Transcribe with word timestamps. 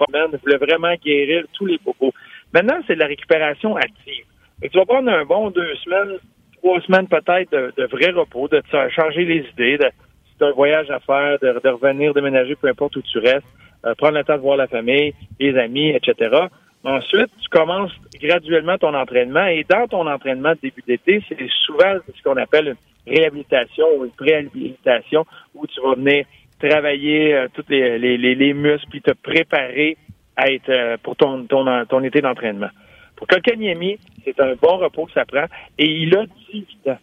promène, 0.00 0.38
voulait 0.42 0.56
vraiment 0.56 0.94
guérir 1.04 1.44
tous 1.52 1.66
les 1.66 1.78
bobos. 1.84 2.12
Maintenant, 2.52 2.80
c'est 2.86 2.94
de 2.94 3.00
la 3.00 3.06
récupération 3.06 3.76
active. 3.76 4.24
tu 4.62 4.76
vas 4.76 4.84
prendre 4.84 5.10
un 5.10 5.24
bon 5.24 5.50
deux 5.50 5.74
semaines, 5.76 6.18
trois 6.58 6.80
semaines 6.82 7.06
peut-être 7.06 7.50
de, 7.50 7.84
vrai 7.86 8.10
repos, 8.10 8.48
de 8.48 8.60
te 8.60 8.88
changer 8.90 9.24
les 9.24 9.46
idées, 9.52 9.78
de, 9.78 9.88
si 10.28 10.38
tu 10.38 10.44
un 10.44 10.52
voyage 10.52 10.90
à 10.90 11.00
faire, 11.00 11.38
de, 11.40 11.68
revenir 11.68 12.14
déménager, 12.14 12.56
peu 12.56 12.68
importe 12.68 12.96
où 12.96 13.02
tu 13.02 13.18
restes, 13.18 13.46
euh, 13.86 13.94
prendre 13.94 14.18
le 14.18 14.24
temps 14.24 14.36
de 14.36 14.42
voir 14.42 14.56
la 14.56 14.66
famille, 14.66 15.14
les 15.38 15.56
amis, 15.56 15.90
etc. 15.90 16.36
Ensuite, 16.82 17.30
tu 17.40 17.48
commences 17.50 17.92
graduellement 18.20 18.78
ton 18.78 18.94
entraînement 18.94 19.46
et 19.46 19.64
dans 19.68 19.86
ton 19.86 20.06
entraînement 20.06 20.52
de 20.52 20.58
début 20.62 20.82
d'été, 20.86 21.22
c'est 21.28 21.36
souvent 21.66 21.98
ce 22.14 22.22
qu'on 22.22 22.36
appelle 22.36 22.76
une 23.06 23.14
réhabilitation 23.14 23.86
ou 23.98 24.06
une 24.06 24.12
préhabilitation 24.12 25.26
où 25.54 25.66
tu 25.66 25.80
vas 25.82 25.94
venir 25.94 26.24
travailler 26.60 27.34
euh, 27.34 27.48
tous 27.52 27.64
les, 27.68 27.98
les, 27.98 28.16
les, 28.16 28.54
muscles 28.54 28.86
puis 28.90 29.00
te 29.00 29.12
préparer 29.12 29.96
à 30.36 30.50
être 30.50 30.68
euh, 30.68 30.96
pour 31.02 31.16
ton, 31.16 31.44
ton, 31.44 31.64
ton 31.86 32.02
été 32.02 32.20
d'entraînement. 32.20 32.70
Pour 33.16 33.26
Kokaniemi, 33.26 33.98
c'est 34.24 34.40
un 34.40 34.54
bon 34.54 34.78
repos 34.78 35.06
que 35.06 35.12
ça 35.12 35.24
prend 35.24 35.44
et 35.78 35.86
il 35.86 36.16
a 36.16 36.24
18 36.52 36.88
ans. 36.88 36.98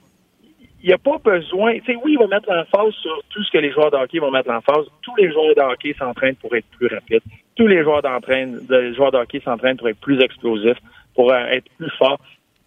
Il 0.82 0.88
n'y 0.88 0.94
a 0.94 0.98
pas 0.98 1.18
besoin, 1.24 1.74
tu 1.80 1.86
sais, 1.86 1.96
oui, 1.96 2.14
il 2.14 2.20
va 2.20 2.28
mettre 2.28 2.52
l'emphase 2.52 2.94
sur 3.02 3.22
tout 3.30 3.44
ce 3.44 3.52
que 3.52 3.58
les 3.58 3.72
joueurs 3.72 3.92
de 3.92 3.98
hockey 3.98 4.20
vont 4.20 4.32
mettre 4.32 4.50
l'emphase. 4.50 4.86
Tous 5.02 5.16
les 5.16 5.32
joueurs 5.32 5.56
de 5.56 5.62
hockey 5.62 5.96
s'entraînent 5.98 6.36
pour 6.36 6.56
être 6.56 6.68
plus 6.78 6.88
rapides. 6.88 7.22
Tous 7.56 7.68
les 7.68 7.84
joueurs, 7.84 8.04
de, 8.04 8.94
joueurs 8.94 9.12
de 9.12 9.40
s'entraînent 9.44 9.78
pour 9.78 9.90
être 9.90 10.00
plus 10.00 10.22
explosifs, 10.22 10.78
pour 11.16 11.32
euh, 11.32 11.46
être 11.48 11.68
plus 11.78 11.90
forts. 11.98 12.20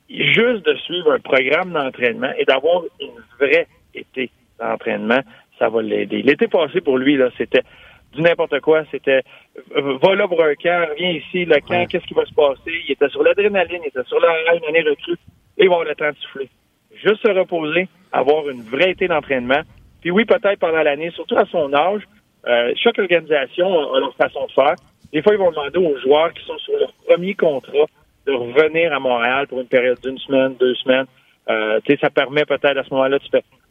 Juste 0.08 0.66
de 0.66 0.74
suivre 0.84 1.12
un 1.12 1.20
programme 1.20 1.72
d'entraînement 1.72 2.32
et 2.36 2.44
d'avoir 2.44 2.82
une 3.00 3.22
vraie 3.38 3.68
été 3.94 4.30
d'entraînement, 4.58 5.20
ça 5.60 5.68
va 5.68 5.82
l'aider. 5.82 6.22
L'été 6.22 6.48
passé, 6.48 6.80
pour 6.80 6.98
lui, 6.98 7.16
là, 7.16 7.28
c'était 7.38 7.62
du 8.12 8.22
n'importe 8.22 8.58
quoi. 8.60 8.82
C'était 8.90 9.22
euh, 9.76 9.98
va 10.02 10.14
là 10.14 10.26
pour 10.26 10.42
un 10.42 10.54
camp, 10.54 10.88
viens 10.98 11.10
ici, 11.10 11.44
le 11.44 11.60
camp, 11.60 11.86
qu'est-ce 11.86 12.06
qui 12.06 12.14
va 12.14 12.24
se 12.24 12.34
passer? 12.34 12.72
Il 12.88 12.92
était 12.92 13.08
sur 13.10 13.22
l'adrénaline, 13.22 13.82
il 13.84 13.88
était 13.88 14.08
sur 14.08 14.18
la 14.18 14.56
une 14.56 14.64
année 14.64 14.88
recrue, 14.88 15.18
et 15.58 15.64
il 15.64 15.68
va 15.68 15.76
avoir 15.76 15.88
le 15.88 15.94
temps 15.94 16.10
de 16.10 16.16
souffler. 16.16 16.48
Juste 17.04 17.22
se 17.22 17.30
reposer, 17.30 17.88
avoir 18.10 18.48
une 18.48 18.62
vraie 18.62 18.90
été 18.90 19.06
d'entraînement. 19.06 19.60
Puis 20.00 20.10
oui, 20.10 20.24
peut-être 20.24 20.58
pendant 20.58 20.82
l'année, 20.82 21.10
surtout 21.10 21.36
à 21.36 21.44
son 21.44 21.72
âge, 21.74 22.02
euh, 22.46 22.72
chaque 22.76 22.98
organisation 22.98 23.94
a 23.94 24.00
leur 24.00 24.14
façon 24.16 24.46
de 24.46 24.52
faire. 24.52 24.74
Des 25.12 25.22
fois, 25.22 25.34
ils 25.34 25.38
vont 25.38 25.50
demander 25.50 25.78
aux 25.78 25.98
joueurs 25.98 26.32
qui 26.32 26.44
sont 26.46 26.58
sur 26.58 26.78
leur 26.78 26.92
premier 27.06 27.34
contrat 27.34 27.86
de 28.26 28.32
revenir 28.32 28.92
à 28.92 28.98
Montréal 28.98 29.46
pour 29.46 29.60
une 29.60 29.66
période 29.66 29.98
d'une 30.02 30.18
semaine, 30.18 30.54
deux 30.58 30.74
semaines. 30.76 31.06
Euh, 31.48 31.80
ça 32.00 32.10
permet 32.10 32.44
peut-être 32.44 32.76
à 32.76 32.84
ce 32.84 32.90
moment-là, 32.90 33.18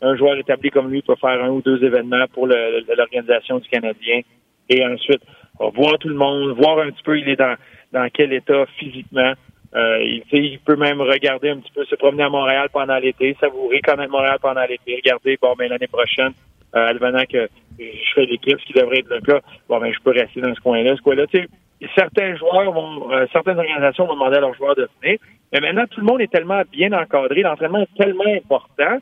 un 0.01 0.15
joueur 0.17 0.37
établi 0.37 0.69
comme 0.69 0.89
lui 0.89 1.01
peut 1.01 1.15
faire 1.15 1.43
un 1.43 1.49
ou 1.49 1.61
deux 1.61 1.83
événements 1.83 2.25
pour 2.33 2.47
l'organisation 2.47 3.59
du 3.59 3.69
Canadien 3.69 4.21
et 4.69 4.85
ensuite 4.85 5.21
voir 5.59 5.97
tout 5.99 6.09
le 6.09 6.15
monde, 6.15 6.57
voir 6.57 6.79
un 6.79 6.91
petit 6.91 7.03
peu 7.03 7.19
il 7.19 7.29
est 7.29 7.35
dans, 7.35 7.55
dans 7.91 8.09
quel 8.11 8.33
état 8.33 8.65
physiquement. 8.77 9.33
Euh, 9.75 9.99
il, 10.01 10.23
il, 10.31 10.59
peut 10.59 10.75
même 10.75 10.99
regarder 10.99 11.49
un 11.49 11.57
petit 11.57 11.71
peu, 11.71 11.85
se 11.85 11.95
promener 11.95 12.23
à 12.23 12.29
Montréal 12.29 12.69
pendant 12.73 12.97
l'été, 12.97 13.37
savourer 13.39 13.81
connaître 13.81 14.11
Montréal 14.11 14.39
pendant 14.41 14.65
l'été, 14.65 14.95
regarder, 14.95 15.37
bon, 15.39 15.53
ben 15.55 15.69
l'année 15.69 15.87
prochaine, 15.87 16.31
euh, 16.75 16.87
advenant 16.87 17.23
que 17.31 17.47
je 17.77 18.13
fais 18.15 18.25
l'équipe, 18.25 18.59
ce 18.59 18.65
qui 18.65 18.73
devrait 18.73 18.99
être 18.99 19.09
le 19.09 19.21
cas, 19.21 19.41
bon, 19.67 19.79
ben 19.79 19.93
je 19.93 19.99
peux 20.03 20.11
rester 20.11 20.41
dans 20.41 20.55
ce 20.55 20.59
coin-là, 20.61 20.95
ce 20.95 21.01
coin-là. 21.01 21.27
Tu 21.27 21.41
sais, 21.41 21.47
certains 21.95 22.35
joueurs 22.35 22.71
vont, 22.71 23.11
euh, 23.11 23.25
certaines 23.31 23.57
organisations 23.57 24.05
vont 24.05 24.13
demander 24.13 24.37
à 24.37 24.41
leurs 24.41 24.55
joueurs 24.55 24.75
de 24.75 24.89
venir. 25.01 25.19
Mais 25.53 25.61
maintenant, 25.61 25.85
tout 25.89 26.01
le 26.01 26.05
monde 26.05 26.21
est 26.21 26.31
tellement 26.31 26.61
bien 26.71 26.91
encadré, 26.93 27.41
l'entraînement 27.41 27.79
est 27.79 27.97
tellement 27.97 28.27
important 28.27 28.97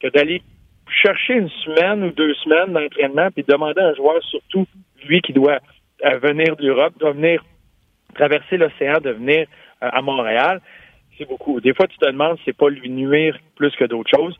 que 0.00 0.08
d'aller 0.08 0.42
chercher 0.88 1.34
une 1.34 1.48
semaine 1.48 2.04
ou 2.04 2.10
deux 2.12 2.34
semaines 2.34 2.72
d'entraînement 2.72 3.28
puis 3.30 3.44
demander 3.46 3.80
à 3.80 3.88
un 3.88 3.94
joueur, 3.94 4.22
surtout 4.22 4.66
lui 5.04 5.20
qui 5.20 5.32
doit 5.32 5.58
euh, 6.04 6.18
venir 6.18 6.56
d'Europe, 6.56 6.94
doit 6.98 7.12
venir 7.12 7.44
traverser 8.14 8.56
l'océan, 8.56 9.00
de 9.00 9.10
venir 9.10 9.46
euh, 9.82 9.88
à 9.92 10.02
Montréal, 10.02 10.60
c'est 11.18 11.28
beaucoup. 11.28 11.60
Des 11.60 11.74
fois, 11.74 11.86
tu 11.86 11.98
te 11.98 12.06
demandes 12.06 12.38
c'est 12.44 12.56
pas 12.56 12.68
lui 12.68 12.88
nuire 12.88 13.38
plus 13.56 13.74
que 13.76 13.84
d'autres 13.84 14.10
choses. 14.14 14.38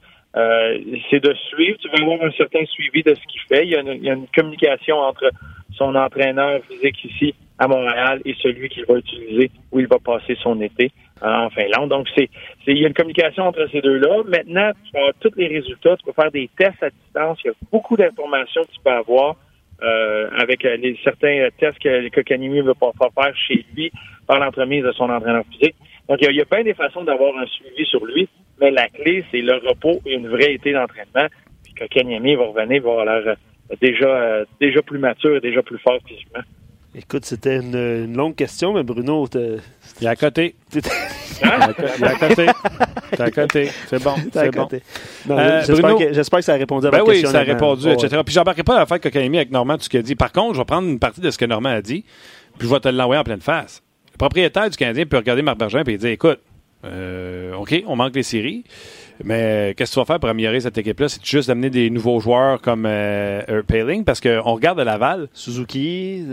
c'est 1.11 1.21
de 1.21 1.35
suivre, 1.51 1.79
tu 1.79 1.89
vas 1.89 2.03
avoir 2.03 2.23
un 2.23 2.33
certain 2.33 2.65
suivi 2.65 3.03
de 3.03 3.15
ce 3.15 3.21
qu'il 3.27 3.41
fait. 3.43 3.67
Il 3.67 3.71
y 3.71 4.09
a 4.11 4.15
une 4.15 4.27
communication 4.35 4.97
entre 4.97 5.31
son 5.75 5.95
entraîneur 5.95 6.61
physique 6.69 7.05
ici 7.05 7.35
à 7.59 7.69
Montréal 7.69 8.21
et 8.25 8.35
celui 8.43 8.69
qu'il 8.69 8.85
va 8.87 8.99
utiliser 8.99 9.51
où 9.71 9.81
il 9.81 9.87
va 9.87 9.99
passer 9.99 10.37
son 10.43 10.61
été 10.61 10.91
en 11.23 11.51
Finlande. 11.51 11.91
Donc, 11.91 12.09
c'est, 12.17 12.29
il 12.67 12.79
y 12.79 12.85
a 12.85 12.89
une 12.89 12.95
communication 12.95 13.45
entre 13.45 13.69
ces 13.71 13.81
deux-là. 13.81 14.23
Maintenant, 14.27 14.73
tu 14.91 14.99
as 14.99 15.13
tous 15.21 15.33
les 15.37 15.49
résultats, 15.49 15.97
tu 15.97 16.05
peux 16.05 16.13
faire 16.13 16.31
des 16.31 16.51
tests 16.59 16.83
à 16.83 16.91
distance. 16.91 17.39
Il 17.45 17.49
y 17.49 17.51
a 17.51 17.55
beaucoup 17.71 17.97
d'informations 17.97 18.63
que 18.63 18.73
tu 18.73 18.81
peux 18.85 18.91
avoir 18.91 19.37
euh, 19.83 20.29
avec 20.39 20.65
euh, 20.65 20.77
les, 20.77 20.99
certains 21.05 21.49
tests 21.59 21.79
que, 21.79 22.09
que 22.09 22.63
veut 22.63 22.75
pas 22.75 22.93
faire 23.15 23.37
chez 23.37 23.65
lui 23.75 23.93
par 24.27 24.39
l'entremise 24.39 24.85
de 24.85 24.93
son 24.93 25.11
entraîneur 25.11 25.45
physique. 25.53 25.77
Donc, 26.09 26.19
il 26.21 26.25
y, 26.25 26.29
a, 26.29 26.31
il 26.33 26.37
y 26.39 26.41
a 26.41 26.45
bien 26.51 26.65
des 26.65 26.75
façons 26.75 27.05
d'avoir 27.05 27.37
un 27.37 27.47
suivi 27.47 27.85
sur 27.87 28.05
lui, 28.05 28.29
mais 28.61 28.71
la 28.71 28.89
clé, 28.89 29.25
c'est 29.31 29.41
le 29.41 29.55
repos 29.55 30.01
et 30.05 30.15
une 30.15 30.29
vraie 30.29 30.55
été 30.55 30.73
d'entraînement. 30.73 31.29
Puis 31.63 31.75
que 31.75 31.85
Kanyemi 31.85 32.35
va 32.35 32.47
revenir, 32.47 32.83
va 32.83 32.91
avoir 32.91 33.05
l'air 33.05 33.37
déjà, 33.81 34.45
déjà 34.61 34.83
plus 34.83 34.99
mature 34.99 35.37
et 35.37 35.41
déjà 35.41 35.63
plus 35.63 35.79
fort 35.79 35.99
physiquement. 36.07 36.43
Écoute, 36.95 37.25
c'était 37.25 37.57
une, 37.57 38.15
longue 38.15 38.35
question, 38.35 38.75
mais 38.75 38.83
Bruno, 38.83 39.27
il 39.35 40.07
est 40.07 40.07
à 40.07 40.17
côté. 40.17 40.55
Il 40.75 40.79
est 40.79 42.05
à 42.05 42.15
côté. 42.17 42.47
à 43.19 43.31
côté. 43.31 43.69
C'est 43.87 44.03
bon. 44.03 44.15
C'est 44.33 44.51
bon. 44.51 44.69
Euh, 45.31 45.63
j'espère, 46.15 46.39
que, 46.41 46.45
ça 46.45 46.53
a 46.53 46.57
répondu 46.57 46.87
à 46.87 46.91
ben 46.91 46.99
votre 46.99 47.11
oui, 47.11 47.27
ça 47.27 47.41
a 47.41 47.43
répondu, 47.43 47.89
etc. 47.89 48.21
Puis 48.25 48.35
j'embarquerai 48.35 48.63
pas 48.63 48.77
à 48.77 48.81
la 48.81 48.87
fête 48.87 49.03
Cocaïmie 49.03 49.39
avec 49.39 49.51
Normand, 49.51 49.79
tout 49.79 49.85
ce 49.85 49.89
qu'il 49.89 50.01
a 50.01 50.03
dit. 50.03 50.17
Par 50.17 50.33
contre, 50.33 50.55
je 50.55 50.59
vais 50.59 50.65
prendre 50.67 50.87
une 50.87 50.99
partie 50.99 51.23
de 51.23 51.31
ce 51.31 51.39
que 51.39 51.47
Normand 51.47 51.71
a 51.71 51.81
dit, 51.81 52.05
puis 52.59 52.69
je 52.69 52.73
vais 52.73 52.81
te 52.81 52.89
l'envoyer 52.89 53.21
en 53.21 53.25
pleine 53.25 53.41
face. 53.41 53.83
Le 54.13 54.19
propriétaire 54.19 54.69
du 54.69 54.77
Canadien 54.77 55.07
peut 55.07 55.17
regarder 55.17 55.41
Marc 55.41 55.59
Bergin 55.59 55.83
et 55.87 55.97
dire 55.97 56.11
écoute, 56.11 56.41
euh, 56.85 57.55
OK, 57.55 57.83
on 57.87 57.97
manque 57.97 58.15
les 58.15 58.23
séries. 58.23 58.65
Mais 59.25 59.75
qu'est-ce 59.77 59.93
que 59.93 59.95
tu 59.95 60.01
vas 60.01 60.07
faire 60.07 60.21
pour 60.21 60.29
améliorer 60.29 60.61
cette 60.61 60.77
équipe-là? 60.79 61.09
C'est 61.09 61.25
juste 61.25 61.49
d'amener 61.49 61.71
des 61.71 61.91
nouveaux 61.91 62.21
joueurs 62.21 62.61
comme 62.61 62.85
euh, 62.87 63.63
Paling 63.67 64.05
parce 64.05 64.21
qu'on 64.21 64.55
regarde 64.55 64.81
à 64.81 64.85
Laval. 64.85 65.29
Suzuki, 65.33 66.25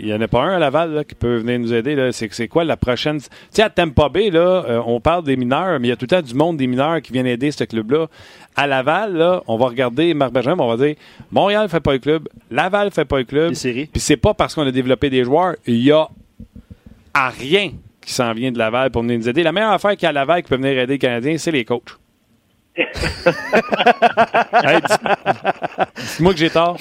il 0.00 0.04
n'y 0.04 0.14
en 0.14 0.20
a 0.20 0.28
pas 0.28 0.42
un 0.42 0.56
à 0.56 0.58
Laval 0.58 1.04
qui 1.06 1.14
peut 1.14 1.36
venir 1.38 1.58
nous 1.58 1.72
aider. 1.72 2.10
C'est 2.12 2.48
quoi 2.48 2.64
la 2.64 2.76
prochaine? 2.76 3.18
Tu 3.20 3.28
sais, 3.50 3.62
à 3.62 3.70
Tampa 3.70 4.08
Bay, 4.08 4.30
là, 4.30 4.64
euh, 4.68 4.82
on 4.86 5.00
parle 5.00 5.24
des 5.24 5.36
mineurs, 5.36 5.78
mais 5.80 5.88
il 5.88 5.90
y 5.90 5.92
a 5.92 5.96
tout 5.96 6.04
le 6.04 6.08
temps 6.08 6.22
du 6.22 6.34
monde 6.34 6.56
des 6.56 6.66
mineurs 6.66 7.00
qui 7.02 7.12
viennent 7.12 7.26
aider 7.26 7.50
ce 7.50 7.64
club-là. 7.64 8.06
À 8.56 8.66
Laval, 8.66 9.14
là, 9.14 9.42
on 9.46 9.56
va 9.56 9.66
regarder 9.66 10.12
Marc 10.14 10.32
Benjamin, 10.32 10.62
on 10.62 10.74
va 10.74 10.84
dire 10.84 10.96
Montréal 11.30 11.68
fait 11.68 11.80
pas 11.80 11.92
le 11.92 11.98
club, 11.98 12.28
Laval 12.50 12.90
fait 12.90 13.04
pas 13.04 13.18
le 13.18 13.24
club. 13.24 13.54
Puis 13.54 13.88
c'est 14.00 14.16
pas 14.16 14.34
parce 14.34 14.54
qu'on 14.54 14.66
a 14.66 14.70
développé 14.70 15.08
des 15.10 15.24
joueurs, 15.24 15.54
il 15.66 15.82
y 15.82 15.92
a 15.92 16.08
à 17.14 17.28
rien 17.30 17.72
qui 18.04 18.12
s'en 18.12 18.32
vient 18.32 18.52
de 18.52 18.58
Laval 18.58 18.90
pour 18.90 19.02
venir 19.02 19.18
nous 19.18 19.28
aider. 19.28 19.42
La 19.42 19.52
meilleure 19.52 19.72
affaire 19.72 19.92
qu'il 19.92 20.02
y 20.02 20.06
a 20.06 20.10
à 20.10 20.12
Laval 20.12 20.42
qui 20.42 20.48
peut 20.48 20.56
venir 20.56 20.78
aider 20.78 20.94
les 20.94 20.98
Canadiens, 20.98 21.38
c'est 21.38 21.50
les 21.50 21.64
coachs. 21.64 21.96
Dis-moi 26.16 26.32
que 26.32 26.38
j'ai 26.38 26.50
tort. 26.50 26.76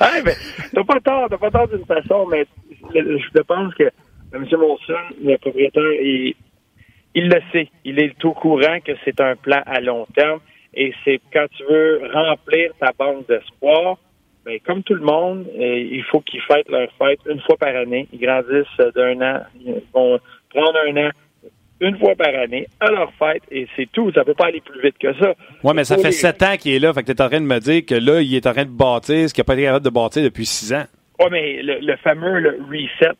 hey, 0.00 0.22
mais 0.24 0.34
t'as 0.72 0.84
pas 0.84 1.00
tort, 1.00 1.28
t'as 1.28 1.36
pas 1.36 1.50
tort 1.50 1.68
d'une 1.68 1.84
façon, 1.84 2.26
mais 2.30 2.46
je 2.94 3.40
pense 3.42 3.74
que 3.74 3.90
M. 4.32 4.46
Monson, 4.52 4.94
le 5.22 5.36
propriétaire, 5.38 5.92
il, 6.00 6.34
il 7.14 7.28
le 7.28 7.40
sait. 7.52 7.68
Il 7.84 7.98
est 8.00 8.24
au 8.24 8.32
courant 8.32 8.78
que 8.84 8.92
c'est 9.04 9.20
un 9.20 9.36
plan 9.36 9.62
à 9.66 9.80
long 9.80 10.06
terme 10.14 10.40
et 10.74 10.92
c'est 11.04 11.20
quand 11.32 11.46
tu 11.56 11.64
veux 11.64 12.02
remplir 12.12 12.72
ta 12.78 12.92
banque 12.98 13.26
d'espoir, 13.26 13.96
ben, 14.46 14.60
comme 14.64 14.84
tout 14.84 14.94
le 14.94 15.04
monde, 15.04 15.44
euh, 15.58 15.78
il 15.78 16.04
faut 16.04 16.20
qu'ils 16.20 16.40
fêtent 16.42 16.68
leur 16.68 16.88
fête 16.98 17.18
une 17.28 17.40
fois 17.40 17.56
par 17.56 17.74
année. 17.74 18.06
Ils 18.12 18.20
grandissent 18.20 18.94
d'un 18.94 19.20
an, 19.20 19.40
ils 19.60 19.82
vont 19.92 20.20
prendre 20.50 20.78
un 20.88 21.08
an 21.08 21.10
une 21.80 21.98
fois 21.98 22.14
par 22.14 22.28
année 22.28 22.68
à 22.78 22.90
leur 22.92 23.12
fête 23.14 23.42
et 23.50 23.66
c'est 23.74 23.90
tout. 23.90 24.12
Ça 24.12 24.24
peut 24.24 24.34
pas 24.34 24.46
aller 24.46 24.60
plus 24.60 24.80
vite 24.80 24.96
que 24.98 25.12
ça. 25.14 25.34
Oui, 25.64 25.72
mais 25.74 25.82
ça 25.82 25.98
fait 25.98 26.12
sept 26.12 26.42
ans 26.44 26.56
qu'il 26.56 26.72
est 26.74 26.78
là. 26.78 26.94
Fait 26.94 27.02
que 27.02 27.10
tu 27.10 27.12
es 27.12 27.20
en 27.20 27.28
train 27.28 27.40
de 27.40 27.46
me 27.46 27.58
dire 27.58 27.84
que 27.84 27.96
là, 27.96 28.20
il 28.20 28.34
est 28.36 28.46
en 28.46 28.52
train 28.52 28.64
de 28.64 28.70
bâtir 28.70 29.28
ce 29.28 29.34
qu'il 29.34 29.42
n'a 29.42 29.46
pas 29.46 29.54
été 29.54 29.64
capable 29.64 29.84
de 29.84 29.90
bâtir 29.90 30.22
depuis 30.22 30.46
six 30.46 30.72
ans. 30.72 30.84
Oui, 31.18 31.26
mais 31.30 31.62
le, 31.62 31.96
fameux 31.96 32.60
reset, 32.70 33.16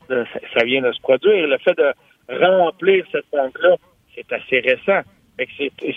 ça, 0.53 0.63
vient 0.63 0.81
de 0.81 0.91
se 0.93 1.01
produire. 1.01 1.47
Le 1.47 1.57
fait 1.57 1.75
de 1.77 1.93
remplir 2.29 3.03
cette 3.11 3.25
banque-là, 3.33 3.75
c'est 4.15 4.31
assez 4.31 4.59
récent. 4.61 5.01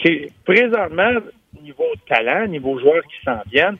c'est 0.02 0.28
présentement, 0.44 1.12
niveau 1.62 1.84
talent, 2.08 2.46
niveau 2.48 2.80
joueurs 2.80 3.02
qui 3.04 3.24
s'en 3.24 3.38
viennent, 3.50 3.76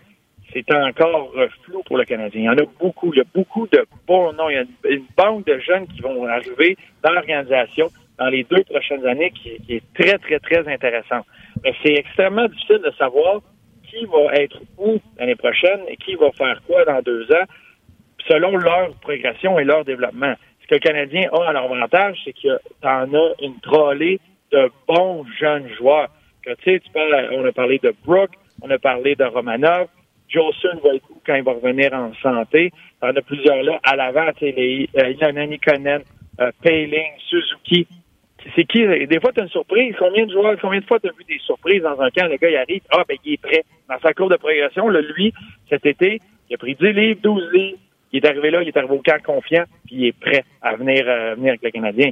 c'est 0.52 0.74
encore 0.74 1.32
flou 1.64 1.82
pour 1.84 1.98
le 1.98 2.04
Canadien. 2.04 2.40
Il 2.40 2.44
y 2.44 2.48
en 2.48 2.56
a 2.56 2.68
beaucoup. 2.78 3.12
Il 3.12 3.18
y 3.18 3.20
a 3.20 3.24
beaucoup 3.34 3.66
de 3.68 3.84
bons 4.06 4.32
noms. 4.32 4.48
Il 4.48 4.54
y 4.54 4.58
a 4.58 4.64
une, 4.90 5.04
banque 5.16 5.46
de 5.46 5.58
jeunes 5.58 5.86
qui 5.86 6.00
vont 6.00 6.26
arriver 6.26 6.76
dans 7.02 7.12
l'organisation 7.12 7.88
dans 8.18 8.28
les 8.28 8.44
deux 8.44 8.62
prochaines 8.64 9.06
années 9.06 9.30
qui, 9.30 9.58
est 9.68 9.82
très, 9.94 10.18
très, 10.18 10.38
très 10.40 10.68
intéressante. 10.72 11.24
Mais 11.64 11.72
c'est 11.82 11.94
extrêmement 11.94 12.46
difficile 12.46 12.80
de 12.84 12.90
savoir 12.98 13.40
qui 13.88 14.04
va 14.04 14.34
être 14.34 14.60
où 14.78 15.00
l'année 15.18 15.36
prochaine 15.36 15.80
et 15.88 15.96
qui 15.96 16.14
va 16.14 16.30
faire 16.32 16.60
quoi 16.66 16.84
dans 16.84 17.00
deux 17.02 17.24
ans 17.32 17.46
selon 18.28 18.56
leur 18.56 18.94
progression 19.00 19.58
et 19.58 19.64
leur 19.64 19.84
développement. 19.84 20.34
Ce 20.62 20.66
que 20.66 20.74
le 20.74 20.80
Canadien 20.80 21.30
a 21.32 21.48
à 21.48 21.52
leur 21.52 21.64
avantage, 21.64 22.18
c'est 22.24 22.34
que 22.34 22.60
en 22.82 23.14
as 23.14 23.32
une 23.42 23.58
trollée 23.60 24.20
de 24.52 24.70
bons 24.86 25.24
jeunes 25.38 25.68
joueurs. 25.78 26.08
Tu 26.44 26.52
sais, 26.64 26.82
on 27.32 27.44
a 27.44 27.52
parlé 27.52 27.78
de 27.78 27.94
Brooke, 28.04 28.32
on 28.62 28.70
a 28.70 28.78
parlé 28.78 29.14
de 29.14 29.24
Romanov, 29.24 29.88
Johnson 30.30 30.78
va 30.82 30.94
être 30.94 31.06
quand 31.26 31.34
il 31.34 31.42
va 31.42 31.52
revenir 31.52 31.92
en 31.92 32.12
santé. 32.22 32.72
Il 33.02 33.06
y 33.06 33.10
en 33.10 33.16
a 33.16 33.22
plusieurs 33.22 33.62
là. 33.62 33.80
À 33.82 33.96
l'avant, 33.96 34.30
tu 34.36 34.46
sais, 34.46 34.52
les, 34.52 34.88
euh, 34.96 35.46
Nikonen, 35.46 36.02
euh, 36.40 36.50
Payling, 36.62 37.12
Suzuki. 37.28 37.86
C'est 38.56 38.64
qui? 38.64 38.86
Des 39.06 39.20
fois, 39.20 39.32
tu 39.32 39.40
as 39.40 39.44
une 39.44 39.50
surprise. 39.50 39.94
Combien 39.98 40.24
de 40.24 40.32
joueurs, 40.32 40.56
combien 40.60 40.80
de 40.80 40.86
fois 40.86 40.98
tu 40.98 41.08
as 41.08 41.12
vu 41.12 41.24
des 41.24 41.38
surprises 41.40 41.82
dans 41.82 42.00
un 42.00 42.10
camp? 42.10 42.26
Le 42.26 42.36
gars, 42.36 42.48
il 42.48 42.56
arrive. 42.56 42.82
Ah, 42.90 43.04
ben, 43.06 43.16
il 43.24 43.34
est 43.34 43.42
prêt. 43.42 43.64
Dans 43.88 43.98
sa 44.00 44.14
courbe 44.14 44.32
de 44.32 44.36
progression, 44.36 44.88
là, 44.88 45.00
lui, 45.00 45.32
cet 45.68 45.84
été, 45.84 46.20
il 46.48 46.54
a 46.54 46.58
pris 46.58 46.74
10 46.74 46.92
livres, 46.92 47.20
12 47.22 47.50
livres. 47.52 47.78
Il 48.12 48.24
est 48.24 48.28
arrivé 48.28 48.50
là, 48.50 48.62
il 48.62 48.68
est 48.68 48.76
arrivé 48.76 48.94
au 48.94 49.02
camp 49.02 49.22
confiant, 49.22 49.64
puis 49.86 49.96
il 49.96 50.06
est 50.06 50.18
prêt 50.18 50.44
à 50.62 50.74
venir, 50.74 51.04
euh, 51.06 51.34
venir 51.34 51.50
avec 51.50 51.62
le 51.62 51.70
Canadien. 51.70 52.10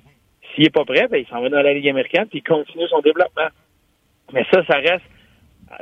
S'il 0.55 0.67
est 0.67 0.75
pas 0.75 0.85
prêt, 0.85 1.09
ben, 1.09 1.19
il 1.19 1.26
s'en 1.26 1.41
va 1.41 1.49
dans 1.49 1.62
la 1.62 1.73
Ligue 1.73 1.88
américaine, 1.88 2.26
puis 2.29 2.38
il 2.38 2.49
continue 2.49 2.87
son 2.88 3.00
développement. 3.00 3.49
Mais 4.32 4.44
ça, 4.53 4.64
ça 4.67 4.76
reste 4.76 5.05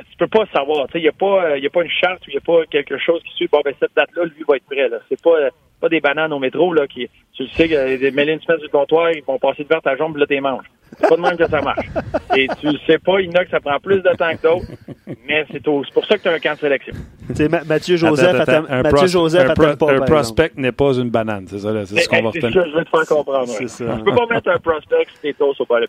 tu 0.09 0.17
peux 0.17 0.27
pas 0.27 0.45
savoir. 0.53 0.87
Il 0.95 1.01
n'y 1.01 1.07
a, 1.07 1.11
pas, 1.11 1.57
y 1.57 1.65
a 1.65 1.69
pas 1.69 1.83
une 1.83 1.89
charte 1.89 2.25
ou 2.27 2.29
il 2.29 2.33
n'y 2.33 2.37
a 2.37 2.41
pas 2.41 2.65
quelque 2.69 2.97
chose 2.97 3.21
qui 3.23 3.33
suit. 3.35 3.47
Bon, 3.51 3.61
ben, 3.63 3.73
cette 3.79 3.95
date-là, 3.95 4.25
lui, 4.25 4.43
va 4.47 4.57
être 4.57 4.65
prêt. 4.65 4.89
Là. 4.89 4.97
C'est 5.09 5.21
pas, 5.21 5.49
pas 5.79 5.89
des 5.89 5.99
bananes 5.99 6.33
au 6.33 6.39
métro, 6.39 6.73
là, 6.73 6.87
qui, 6.87 7.09
tu 7.33 7.43
le 7.43 7.49
sais, 7.49 7.97
des 7.97 8.11
mêlées 8.11 8.33
une 8.33 8.41
semaine 8.41 8.59
du 8.59 8.69
comptoir, 8.69 9.11
ils 9.11 9.23
vont 9.23 9.37
passer 9.37 9.63
devant 9.63 9.81
ta 9.81 9.95
jambe, 9.95 10.17
là, 10.17 10.25
t'es 10.25 10.39
manges. 10.39 10.65
C'est 10.99 11.09
pas 11.09 11.15
de 11.15 11.21
même 11.21 11.37
que 11.37 11.47
ça 11.47 11.61
marche. 11.61 11.85
Et 12.35 12.47
tu 12.59 12.67
le 12.67 12.79
sais 12.87 12.97
pas, 12.97 13.19
il 13.19 13.27
y 13.27 13.29
en 13.29 13.41
a 13.41 13.45
que 13.45 13.51
ça 13.51 13.59
prend 13.59 13.77
plus 13.79 13.97
de 13.97 14.15
temps 14.15 14.35
que 14.35 14.41
d'autres, 14.41 14.65
mais 15.27 15.45
c'est 15.51 15.61
pour 15.63 16.05
ça 16.05 16.17
que 16.17 16.23
tu 16.23 16.27
as 16.29 16.33
un 16.33 16.39
camp 16.39 16.53
de 16.53 16.59
sélection. 16.59 16.93
C'est 17.33 17.49
Mathieu 17.49 17.97
Joseph, 17.97 18.39
attends, 18.39 18.51
attends, 18.51 18.65
un 18.69 18.81
Mathieu 18.83 19.07
Joseph 19.07 19.49
un, 19.49 19.53
pro, 19.75 19.89
un 19.89 19.99
prospect 19.99 20.51
n'est 20.55 20.71
pas 20.71 20.93
une 20.93 21.09
banane, 21.09 21.45
c'est 21.47 21.59
ça, 21.59 21.85
c'est 21.85 21.99
ce 21.99 22.09
qu'on 22.09 22.21
va 22.21 22.29
retenir. 22.29 22.51
C'est 22.53 22.59
ça, 22.59 22.65
je 22.67 22.77
vais 22.77 22.85
te 22.85 22.89
faire 22.89 23.05
comprendre. 23.05 23.47
C'est 23.47 23.67
ça. 23.67 23.97
Tu 23.97 24.03
peux 24.03 24.15
pas 24.15 24.33
mettre 24.33 24.49
un 24.49 24.59
prospect 24.59 25.07
si 25.21 25.33
t'es 25.33 25.35
au 25.41 25.53
bas 25.65 25.81
de 25.81 25.87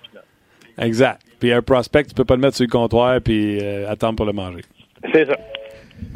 Exact. 0.80 1.22
Puis 1.38 1.52
un 1.52 1.62
prospect, 1.62 2.04
tu 2.04 2.14
peux 2.14 2.24
pas 2.24 2.34
le 2.34 2.40
mettre 2.40 2.56
sur 2.56 2.64
le 2.64 2.70
comptoir 2.70 3.20
puis 3.20 3.58
euh, 3.62 3.90
attendre 3.90 4.16
pour 4.16 4.26
le 4.26 4.32
manger. 4.32 4.62
C'est 5.12 5.26
ça. 5.26 5.36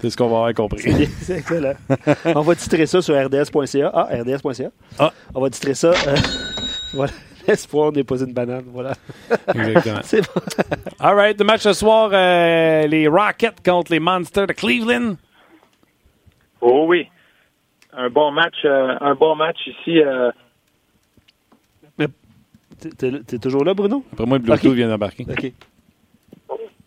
C'est 0.00 0.10
ce 0.10 0.16
qu'on 0.16 0.28
va 0.28 0.36
avoir 0.36 0.54
compris. 0.54 1.06
C'est 1.20 1.38
excellent. 1.38 1.74
On 2.36 2.40
va 2.42 2.54
titrer 2.54 2.86
ça 2.86 3.02
sur 3.02 3.14
rds.ca. 3.14 3.90
Ah, 3.92 4.08
rds.ca. 4.12 4.70
Ah. 4.98 5.12
On 5.34 5.40
va 5.40 5.50
titrer 5.50 5.74
ça. 5.74 5.90
Euh, 5.90 6.16
voilà. 6.94 7.12
L'espoir 7.48 7.90
n'est 7.90 8.04
pas 8.04 8.20
une 8.20 8.32
banane. 8.32 8.64
Voilà. 8.69 8.94
Exactement. 9.52 10.00
C'est 10.04 10.20
bon. 10.20 10.40
All 11.00 11.14
right. 11.16 11.38
Le 11.38 11.44
match 11.44 11.62
ce 11.62 11.72
soir, 11.72 12.10
euh, 12.12 12.86
les 12.86 13.08
Rockets 13.08 13.60
contre 13.64 13.90
les 13.90 13.98
Monsters 13.98 14.46
de 14.46 14.52
Cleveland. 14.52 15.16
Oh 16.60 16.84
oui. 16.86 17.08
Un 17.92 18.08
bon 18.08 18.30
match, 18.30 18.64
un 18.64 19.14
bon 19.16 19.34
match 19.34 19.58
ici. 19.66 20.00
T'es 22.90 23.38
toujours 23.38 23.64
là, 23.64 23.75
Bruno? 23.75 24.05
Après 24.12 24.26
moi, 24.26 24.38
le 24.38 24.44
Bluetooth 24.44 24.75
vient 24.75 24.88
d'embarquer. 24.88 25.25
OK. 25.29 25.52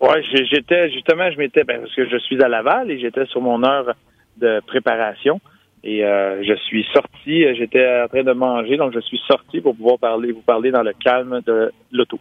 Oui, 0.02 0.46
j'étais 0.52 0.92
justement, 0.92 1.32
je 1.32 1.38
m'étais, 1.38 1.64
ben, 1.64 1.82
parce 1.82 1.96
que 1.96 2.08
je 2.08 2.18
suis 2.18 2.42
à 2.44 2.48
Laval 2.48 2.92
et 2.92 3.00
j'étais 3.00 3.26
sur 3.28 3.42
mon 3.42 3.64
heure 3.64 3.96
de 4.38 4.62
préparation. 4.68 5.40
Et 5.84 6.04
euh, 6.04 6.44
je 6.44 6.54
suis 6.56 6.86
sorti, 6.94 7.46
j'étais 7.56 7.86
en 8.04 8.08
train 8.08 8.24
de 8.24 8.34
manger, 8.34 8.76
donc 8.76 8.94
je 8.94 9.00
suis 9.02 9.22
sorti 9.28 9.62
pour 9.62 9.76
pouvoir 9.76 10.00
parler, 10.00 10.32
vous 10.32 10.42
parler 10.42 10.72
dans 10.72 10.82
le 10.82 10.94
calme 10.94 11.42
de 11.46 11.72
l'auto. 11.92 12.20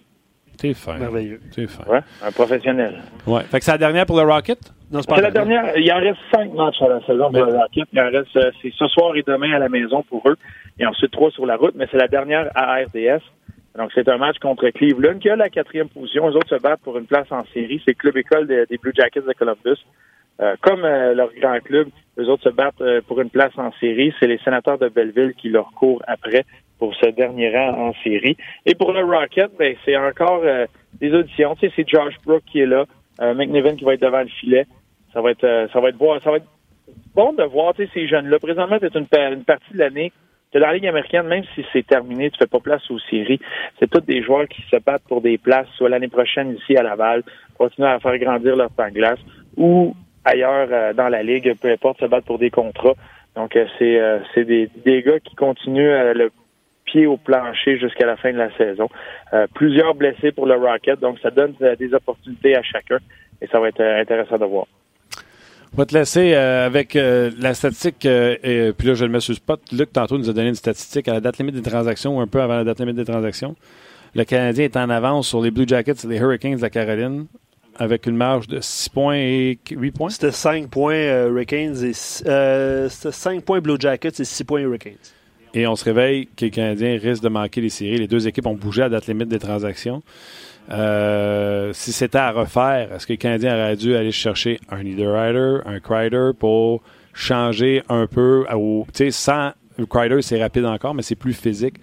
T'es 0.59 0.75
fin. 0.75 0.99
Merveilleux. 0.99 1.41
T'es 1.53 1.67
fin. 1.67 1.85
Ouais, 1.91 2.01
un 2.23 2.31
professionnel. 2.31 3.01
Ouais. 3.27 3.43
Fait 3.45 3.59
que 3.59 3.65
c'est 3.65 3.73
la 3.73 3.79
dernière 3.79 4.07
pour 4.07 4.17
le 4.17 4.31
Rocket? 4.31 4.59
Non, 4.93 5.01
c'est 5.01 5.09
pas 5.09 5.21
la 5.21 5.31
dernière. 5.31 5.77
Il 5.77 5.91
en 5.93 5.99
reste 5.99 6.19
cinq 6.33 6.53
matchs 6.53 6.81
à 6.83 6.89
la 6.89 7.01
saison 7.01 7.33
pour 7.33 7.45
le 7.45 7.57
Rocket. 7.57 7.89
Il 7.93 8.01
en 8.01 8.11
reste, 8.11 8.37
euh, 8.37 8.51
c'est 8.63 8.73
ce 8.73 8.87
soir 8.89 9.17
et 9.17 9.25
demain 9.27 9.53
à 9.53 9.59
la 9.59 9.69
maison 9.69 10.03
pour 10.03 10.29
eux. 10.29 10.37
Et 10.79 10.87
ensuite 10.87 11.11
trois 11.11 11.31
sur 11.31 11.47
la 11.47 11.57
route, 11.57 11.75
mais 11.75 11.87
c'est 11.91 11.97
la 11.97 12.09
dernière 12.09 12.51
à 12.55 12.77
RDS. 12.77 13.23
Donc, 13.77 13.91
c'est 13.95 14.09
un 14.09 14.19
match 14.19 14.39
contre 14.39 14.69
Cleveland 14.71 15.19
qui 15.19 15.29
a 15.29 15.37
la 15.37 15.49
quatrième 15.49 15.89
position. 15.89 16.29
Les 16.29 16.37
autres 16.37 16.57
se 16.57 16.63
battent 16.63 16.83
pour 16.83 16.97
une 16.97 17.07
place 17.07 17.31
en 17.31 17.45
série. 17.47 17.83
C'est 17.85 17.95
club 17.95 18.17
école 18.17 18.47
des, 18.47 18.79
Blue 18.79 18.93
Jackets 18.95 19.23
de 19.23 19.33
Columbus. 19.33 19.85
Euh, 20.41 20.55
comme 20.61 20.85
euh, 20.85 21.15
leur 21.15 21.33
grand 21.35 21.59
club, 21.61 21.89
les 22.17 22.29
autres 22.29 22.45
se 22.45 22.49
battent 22.49 22.81
euh, 22.81 23.01
pour 23.07 23.21
une 23.21 23.31
place 23.31 23.53
en 23.57 23.73
série. 23.81 24.13
C'est 24.19 24.27
les 24.27 24.39
sénateurs 24.39 24.79
de 24.79 24.89
Belleville 24.89 25.35
qui 25.35 25.49
leur 25.49 25.73
courent 25.73 26.03
après 26.07 26.45
pour 26.79 26.95
ce 26.97 27.07
dernier 27.07 27.57
rang 27.57 27.89
en 27.89 27.93
série. 28.05 28.37
Et 28.67 28.75
pour 28.75 28.93
le 28.93 29.05
Rocket, 29.05 29.51
ben, 29.59 29.75
c'est 29.85 29.97
encore 29.97 30.43
des 31.01 31.13
auditions. 31.13 31.55
Tu 31.55 31.69
sais, 31.69 31.73
c'est 31.77 31.89
Josh 31.89 32.15
Brook 32.25 32.43
qui 32.51 32.61
est 32.61 32.67
là, 32.67 32.85
McNiven 33.21 33.77
qui 33.77 33.85
va 33.85 33.95
être 33.95 34.03
devant 34.03 34.21
le 34.21 34.29
filet. 34.29 34.67
Ça 35.13 35.21
va 35.21 35.31
être, 35.31 35.69
ça 35.73 35.81
va 35.81 35.91
être 35.91 35.97
bon, 35.97 36.19
ça 36.19 36.33
va 36.33 36.39
être 36.39 36.47
bon 37.15 37.33
de 37.33 37.45
voir 37.45 37.75
tu 37.75 37.85
sais, 37.85 37.91
ces 37.95 38.09
jeunes-là. 38.09 38.41
Présentement, 38.41 38.77
c'est 38.81 38.95
une, 38.97 39.07
une 39.13 39.45
partie 39.45 39.73
de 39.73 39.79
l'année 39.79 40.13
de 40.55 40.61
la 40.61 40.73
Ligue 40.73 40.87
américaine, 40.87 41.27
même 41.27 41.43
si 41.55 41.67
c'est 41.73 41.87
terminé, 41.87 42.31
tu 42.31 42.39
fais 42.39 42.47
pas 42.47 42.61
place 42.61 42.89
aux 42.91 43.01
séries. 43.11 43.41
C'est 43.79 43.91
tous 43.91 44.01
des 44.01 44.23
joueurs 44.23 44.47
qui 44.47 44.63
se 44.71 44.77
battent 44.77 45.03
pour 45.09 45.21
des 45.21 45.37
places, 45.37 45.67
soit 45.77 45.89
l'année 45.89 46.09
prochaine 46.09 46.57
ici 46.57 46.77
à 46.77 46.83
Laval, 46.83 47.25
continuer 47.59 47.89
à 47.89 47.99
faire 47.99 48.17
grandir 48.19 48.55
leur 48.57 48.71
temps 48.71 48.89
de 48.89 48.95
glace, 48.95 49.19
ou 49.57 49.95
ailleurs 50.25 50.69
euh, 50.71 50.93
dans 50.93 51.09
la 51.09 51.23
Ligue, 51.23 51.55
peu 51.61 51.71
importe, 51.71 52.01
se 52.01 52.07
battre 52.07 52.27
pour 52.27 52.39
des 52.39 52.51
contrats. 52.51 52.95
Donc, 53.35 53.57
euh, 53.57 53.67
c'est 53.79 54.01
euh, 54.01 54.21
c'est 54.33 54.45
des, 54.45 54.71
des 54.85 55.03
gars 55.03 55.19
qui 55.19 55.35
continuent 55.35 56.13
le 56.15 56.31
pied 56.85 57.07
au 57.07 57.17
plancher 57.17 57.77
jusqu'à 57.79 58.07
la 58.07 58.17
fin 58.17 58.33
de 58.33 58.39
la 58.39 58.55
saison. 58.57 58.89
plusieurs 59.55 59.95
blessés 59.95 60.33
pour 60.33 60.47
le 60.47 60.55
Rocket, 60.55 61.01
donc 61.01 61.19
ça 61.21 61.31
donne 61.31 61.55
des 61.79 61.95
opportunités 61.95 62.55
à 62.55 62.63
chacun 62.63 62.99
et 63.41 63.47
ça 63.47 63.59
va 63.59 63.69
être 63.69 63.81
intéressant 63.81 64.37
de 64.37 64.45
voir. 64.45 64.67
On 65.75 65.79
va 65.79 65.87
te 65.87 65.95
laisser 65.99 66.35
euh, 66.35 66.67
avec 66.67 66.95
euh, 66.95 67.33
la 67.37 67.53
statistique, 67.53 68.07
euh, 68.07 68.37
et, 68.45 68.73
puis 68.73 68.87
là 68.87 68.95
je 68.95 69.05
le 69.05 69.11
mets 69.11 69.19
sur 69.19 69.33
le 69.33 69.39
spot. 69.39 69.61
Luc, 69.73 69.93
tantôt, 69.93 70.17
nous 70.17 70.31
a 70.31 70.33
donné 70.33 70.51
une 70.51 70.55
statistique 70.55 71.09
à 71.09 71.15
la 71.15 71.21
date 71.21 71.39
limite 71.39 71.57
des 71.57 71.69
transactions, 71.69 72.17
ou 72.17 72.21
un 72.21 72.29
peu 72.29 72.41
avant 72.41 72.55
la 72.55 72.63
date 72.63 72.79
limite 72.79 72.95
des 72.95 73.05
transactions. 73.05 73.57
Le 74.15 74.23
Canadien 74.23 74.67
est 74.67 74.77
en 74.77 74.89
avance 74.89 75.27
sur 75.27 75.43
les 75.43 75.51
Blue 75.51 75.67
Jackets 75.67 76.05
et 76.05 76.07
les 76.07 76.19
Hurricanes 76.19 76.59
de 76.59 76.63
la 76.63 76.71
Caroline 76.71 77.27
avec 77.75 78.07
une 78.07 78.17
marge 78.17 78.47
de 78.47 78.61
6 78.61 78.89
points 78.91 79.17
et 79.17 79.59
8 79.69 79.91
points. 79.91 80.11
C'était 80.11 80.31
5 80.31 80.69
points 80.69 81.27
Hurricanes 81.27 81.83
et 81.83 81.93
c'était 81.93 82.89
5 82.89 83.43
points 83.43 83.61
Blue 83.61 83.75
Jackets 83.77 84.21
et 84.21 84.25
6 84.25 84.45
points 84.45 84.61
Hurricanes. 84.61 84.95
Et 85.55 85.67
on 85.67 85.75
se 85.75 85.85
réveille 85.85 86.29
que 86.37 86.45
les 86.45 86.53
Canadiens 86.53 86.97
risquent 87.03 87.25
de 87.25 87.29
manquer 87.29 87.61
les 87.61 87.69
séries. 87.69 87.99
Les 87.99 88.07
deux 88.07 88.29
équipes 88.29 88.47
ont 88.47 88.55
bougé 88.55 88.83
à 88.83 88.85
la 88.85 89.01
date 89.01 89.09
limite 89.09 89.29
des 89.29 89.41
transactions. 89.41 90.05
Euh, 90.71 91.73
si 91.73 91.93
c'était 91.93 92.19
à 92.19 92.31
refaire, 92.33 92.93
est-ce 92.93 93.07
que 93.07 93.13
le 93.13 93.19
Canadien 93.19 93.55
aurait 93.55 93.77
dû 93.77 93.95
aller 93.97 94.13
chercher 94.13 94.61
un 94.71 94.79
Rider, 94.79 95.59
un 95.67 95.81
Crider 95.81 96.31
pour 96.39 96.83
changer 97.13 97.83
un 97.89 98.07
peu 98.07 98.45
sais, 98.93 99.11
sans 99.11 99.53
Crider, 99.91 100.23
c'est 100.23 100.41
rapide 100.41 100.65
encore, 100.65 100.95
mais 100.95 101.03
c'est 101.03 101.17
plus 101.17 101.35
physique. 101.35 101.77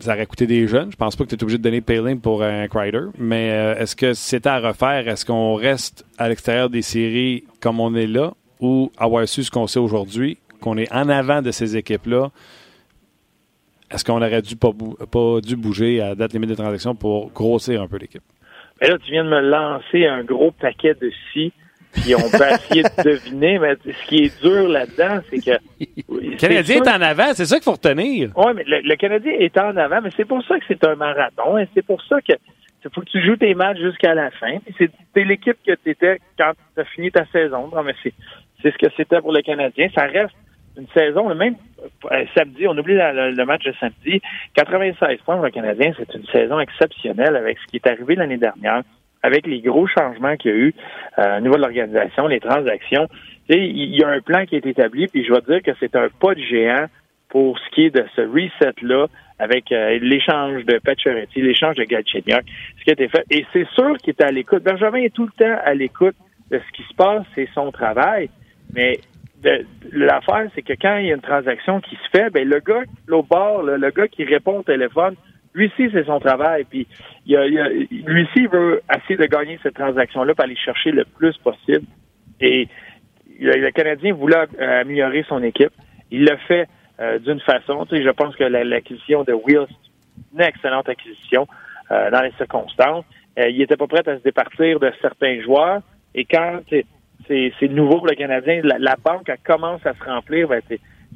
Ça 0.00 0.14
aurait 0.14 0.26
coûté 0.26 0.46
des 0.46 0.66
jeunes. 0.66 0.90
Je 0.90 0.96
pense 0.96 1.14
pas 1.14 1.24
que 1.24 1.28
tu 1.28 1.34
es 1.34 1.42
obligé 1.42 1.58
de 1.58 1.62
donner 1.62 1.82
Payling 1.82 2.20
pour 2.20 2.42
un 2.42 2.66
Crider. 2.68 3.02
Mais 3.18 3.50
euh, 3.50 3.78
est-ce 3.78 3.94
que 3.94 4.14
si 4.14 4.30
c'était 4.30 4.48
à 4.48 4.58
refaire, 4.58 5.06
est-ce 5.06 5.26
qu'on 5.26 5.54
reste 5.54 6.06
à 6.16 6.28
l'extérieur 6.28 6.70
des 6.70 6.82
séries 6.82 7.44
comme 7.60 7.80
on 7.80 7.94
est 7.94 8.06
là 8.06 8.32
ou 8.60 8.90
avoir 8.96 9.28
su 9.28 9.44
ce 9.44 9.50
qu'on 9.50 9.66
sait 9.66 9.78
aujourd'hui, 9.78 10.38
qu'on 10.60 10.78
est 10.78 10.90
en 10.92 11.08
avant 11.10 11.42
de 11.42 11.50
ces 11.50 11.76
équipes-là, 11.76 12.30
est-ce 13.90 14.04
qu'on 14.04 14.22
aurait 14.22 14.42
dû 14.42 14.56
pas, 14.56 14.70
pas 15.10 15.40
dû 15.40 15.56
bouger 15.56 16.00
à 16.00 16.14
date 16.14 16.32
limite 16.32 16.50
de 16.50 16.54
transaction 16.54 16.94
pour 16.94 17.30
grossir 17.32 17.82
un 17.82 17.88
peu 17.88 17.98
l'équipe? 17.98 18.22
Mais 18.80 18.88
là, 18.88 18.98
tu 18.98 19.10
viens 19.10 19.24
de 19.24 19.30
me 19.30 19.40
lancer 19.40 20.06
un 20.06 20.24
gros 20.24 20.52
paquet 20.52 20.94
de 20.94 21.10
si, 21.32 21.52
puis 21.92 22.14
on 22.14 22.30
peut 22.30 22.44
essayer 22.50 22.82
de 22.82 23.02
deviner, 23.02 23.58
mais 23.58 23.74
ce 23.84 24.06
qui 24.06 24.24
est 24.24 24.40
dur 24.40 24.68
là-dedans, 24.68 25.20
c'est 25.28 25.38
que. 25.38 25.58
Le 26.08 26.36
Canadien 26.36 26.76
est, 26.76 26.88
en 26.88 27.02
avant, 27.02 27.34
c'est 27.34 27.44
ça 27.44 27.56
qu'il 27.56 27.64
faut 27.64 27.72
retenir. 27.72 28.30
Oui, 28.36 28.52
mais 28.54 28.64
le, 28.66 28.96
Canadien 28.96 29.32
est 29.38 29.58
en 29.58 29.76
avant, 29.76 30.00
mais 30.00 30.10
c'est 30.16 30.24
pour 30.24 30.42
ça 30.44 30.58
que 30.58 30.64
c'est 30.68 30.82
un 30.86 30.94
marathon, 30.94 31.58
et 31.58 31.68
c'est 31.74 31.84
pour 31.84 32.00
ça 32.04 32.20
que 32.22 32.32
faut 32.94 33.02
que 33.02 33.10
tu 33.10 33.22
joues 33.22 33.36
tes 33.36 33.54
matchs 33.54 33.78
jusqu'à 33.78 34.14
la 34.14 34.30
fin. 34.30 34.58
C'est 34.78 35.24
l'équipe 35.24 35.58
que 35.66 35.72
tu 35.72 35.90
étais 35.90 36.18
quand 36.38 36.52
tu 36.74 36.80
as 36.80 36.84
fini 36.84 37.10
ta 37.10 37.26
saison. 37.26 37.68
Non, 37.74 37.82
mais 37.82 37.94
c'est 38.02 38.12
ce 38.62 38.78
que 38.78 38.90
c'était 38.96 39.20
pour 39.20 39.32
le 39.32 39.42
Canadien. 39.42 39.88
Ça 39.94 40.06
reste 40.06 40.34
une 40.76 40.86
saison, 40.94 41.34
même 41.34 41.56
euh, 42.10 42.24
samedi, 42.36 42.66
on 42.66 42.76
oublie 42.76 42.94
le 42.94 43.44
match 43.44 43.64
de 43.64 43.74
samedi, 43.80 44.20
96 44.54 45.18
points 45.24 45.36
pour 45.36 45.44
le 45.44 45.50
Canadien, 45.50 45.92
c'est 45.98 46.14
une 46.14 46.26
saison 46.26 46.60
exceptionnelle 46.60 47.36
avec 47.36 47.58
ce 47.58 47.66
qui 47.66 47.76
est 47.76 47.86
arrivé 47.86 48.14
l'année 48.14 48.36
dernière, 48.36 48.82
avec 49.22 49.46
les 49.46 49.60
gros 49.60 49.86
changements 49.86 50.36
qu'il 50.36 50.50
y 50.50 50.54
a 50.54 50.56
eu 50.56 50.74
euh, 51.18 51.38
au 51.38 51.40
niveau 51.40 51.56
de 51.56 51.60
l'organisation, 51.60 52.26
les 52.26 52.40
transactions. 52.40 53.08
Il 53.48 53.96
y 53.96 54.04
a 54.04 54.08
un 54.08 54.20
plan 54.20 54.46
qui 54.46 54.56
est 54.56 54.64
établi, 54.64 55.08
puis 55.08 55.24
je 55.24 55.32
vais 55.32 55.40
dire 55.40 55.62
que 55.62 55.72
c'est 55.80 55.96
un 55.96 56.08
pas 56.08 56.34
de 56.34 56.40
géant 56.40 56.86
pour 57.28 57.58
ce 57.58 57.70
qui 57.74 57.86
est 57.86 57.90
de 57.90 58.04
ce 58.14 58.22
reset-là 58.22 59.06
avec 59.38 59.72
euh, 59.72 59.98
l'échange 60.00 60.64
de 60.66 60.78
Pacioretty, 60.78 61.40
l'échange 61.40 61.76
de 61.76 61.84
Galchenyuk, 61.84 62.44
ce 62.78 62.84
qui 62.84 62.90
a 62.90 62.92
été 62.92 63.08
fait. 63.08 63.24
Et 63.30 63.46
c'est 63.52 63.66
sûr 63.70 63.96
qu'il 63.98 64.10
est 64.10 64.22
à 64.22 64.30
l'écoute. 64.30 64.62
Benjamin 64.62 64.98
est 64.98 65.14
tout 65.14 65.24
le 65.24 65.32
temps 65.32 65.58
à 65.64 65.74
l'écoute 65.74 66.16
de 66.50 66.58
ce 66.58 66.72
qui 66.76 66.82
se 66.88 66.94
passe, 66.94 67.24
c'est 67.34 67.48
son 67.54 67.72
travail. 67.72 68.28
Mais 68.74 69.00
l'affaire, 69.92 70.50
c'est 70.54 70.62
que 70.62 70.74
quand 70.74 70.96
il 70.98 71.06
y 71.06 71.12
a 71.12 71.14
une 71.14 71.20
transaction 71.20 71.80
qui 71.80 71.96
se 71.96 72.10
fait, 72.18 72.30
ben 72.30 72.48
le 72.48 72.60
gars, 72.60 72.82
l'autre 73.06 73.28
bord, 73.28 73.62
le, 73.62 73.90
gars 73.90 74.08
qui 74.08 74.24
répond 74.24 74.58
au 74.58 74.62
téléphone, 74.62 75.16
lui 75.54 75.66
aussi, 75.66 75.90
c'est 75.92 76.04
son 76.04 76.20
travail. 76.20 76.64
Puis 76.64 76.86
il, 77.26 77.36
a, 77.36 77.46
lui 77.46 78.22
aussi, 78.22 78.40
il 78.40 78.48
veut 78.48 78.82
essayer 78.94 79.16
de 79.16 79.26
gagner 79.26 79.58
cette 79.62 79.74
transaction-là 79.74 80.34
pour 80.34 80.44
aller 80.44 80.56
chercher 80.56 80.92
le 80.92 81.04
plus 81.04 81.36
possible. 81.38 81.86
Et 82.40 82.68
le, 83.40 83.70
Canadien 83.70 84.14
voulait 84.14 84.46
euh, 84.60 84.80
améliorer 84.82 85.24
son 85.28 85.42
équipe. 85.42 85.72
Il 86.10 86.24
l'a 86.24 86.36
fait 86.36 86.68
euh, 87.00 87.18
d'une 87.18 87.40
façon. 87.40 87.86
Tu 87.86 87.96
sais, 87.96 88.02
je 88.04 88.10
pense 88.10 88.36
que 88.36 88.44
l'acquisition 88.44 89.24
de 89.24 89.32
Will, 89.32 89.66
une 90.34 90.42
excellente 90.42 90.88
acquisition 90.88 91.46
euh, 91.90 92.10
dans 92.10 92.20
les 92.20 92.32
circonstances. 92.32 93.04
il 93.36 93.60
était 93.62 93.76
pas 93.76 93.86
prêt 93.86 94.06
à 94.06 94.18
se 94.18 94.22
départir 94.22 94.78
de 94.78 94.92
certains 95.00 95.40
joueurs. 95.40 95.80
Et 96.14 96.24
quand 96.24 96.60
c'est 97.58 97.68
nouveau 97.68 97.98
pour 97.98 98.06
le 98.06 98.14
Canadien. 98.14 98.60
La, 98.62 98.96
banque, 98.96 99.28
elle 99.28 99.38
commence 99.44 99.84
à 99.86 99.94
se 99.94 100.04
remplir. 100.04 100.48
Ben, 100.48 100.60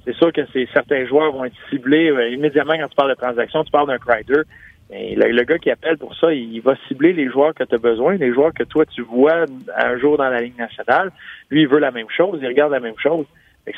c'est 0.04 0.14
sûr 0.14 0.32
que 0.32 0.42
certains 0.72 1.06
joueurs 1.06 1.32
vont 1.32 1.44
être 1.44 1.56
ciblés 1.70 2.10
euh, 2.10 2.30
immédiatement 2.30 2.74
quand 2.78 2.88
tu 2.88 2.94
parles 2.94 3.10
de 3.10 3.20
transaction. 3.20 3.64
Tu 3.64 3.70
parles 3.70 3.88
d'un 3.88 3.98
Crider. 3.98 4.42
Le, 4.90 5.32
le, 5.32 5.42
gars 5.44 5.58
qui 5.58 5.70
appelle 5.70 5.96
pour 5.98 6.14
ça, 6.14 6.32
il, 6.32 6.60
va 6.60 6.76
cibler 6.86 7.14
les 7.14 7.28
joueurs 7.28 7.54
que 7.54 7.64
tu 7.64 7.74
as 7.74 7.78
besoin, 7.78 8.14
les 8.16 8.32
joueurs 8.32 8.52
que 8.52 8.62
toi 8.62 8.84
tu 8.86 9.02
vois 9.02 9.46
un 9.76 9.98
jour 9.98 10.18
dans 10.18 10.28
la 10.28 10.40
Ligue 10.40 10.58
nationale. 10.58 11.10
Lui, 11.50 11.62
il 11.62 11.68
veut 11.68 11.80
la 11.80 11.90
même 11.90 12.10
chose, 12.10 12.38
il 12.40 12.46
regarde 12.46 12.70
la 12.70 12.80
même 12.80 12.98
chose. 12.98 13.26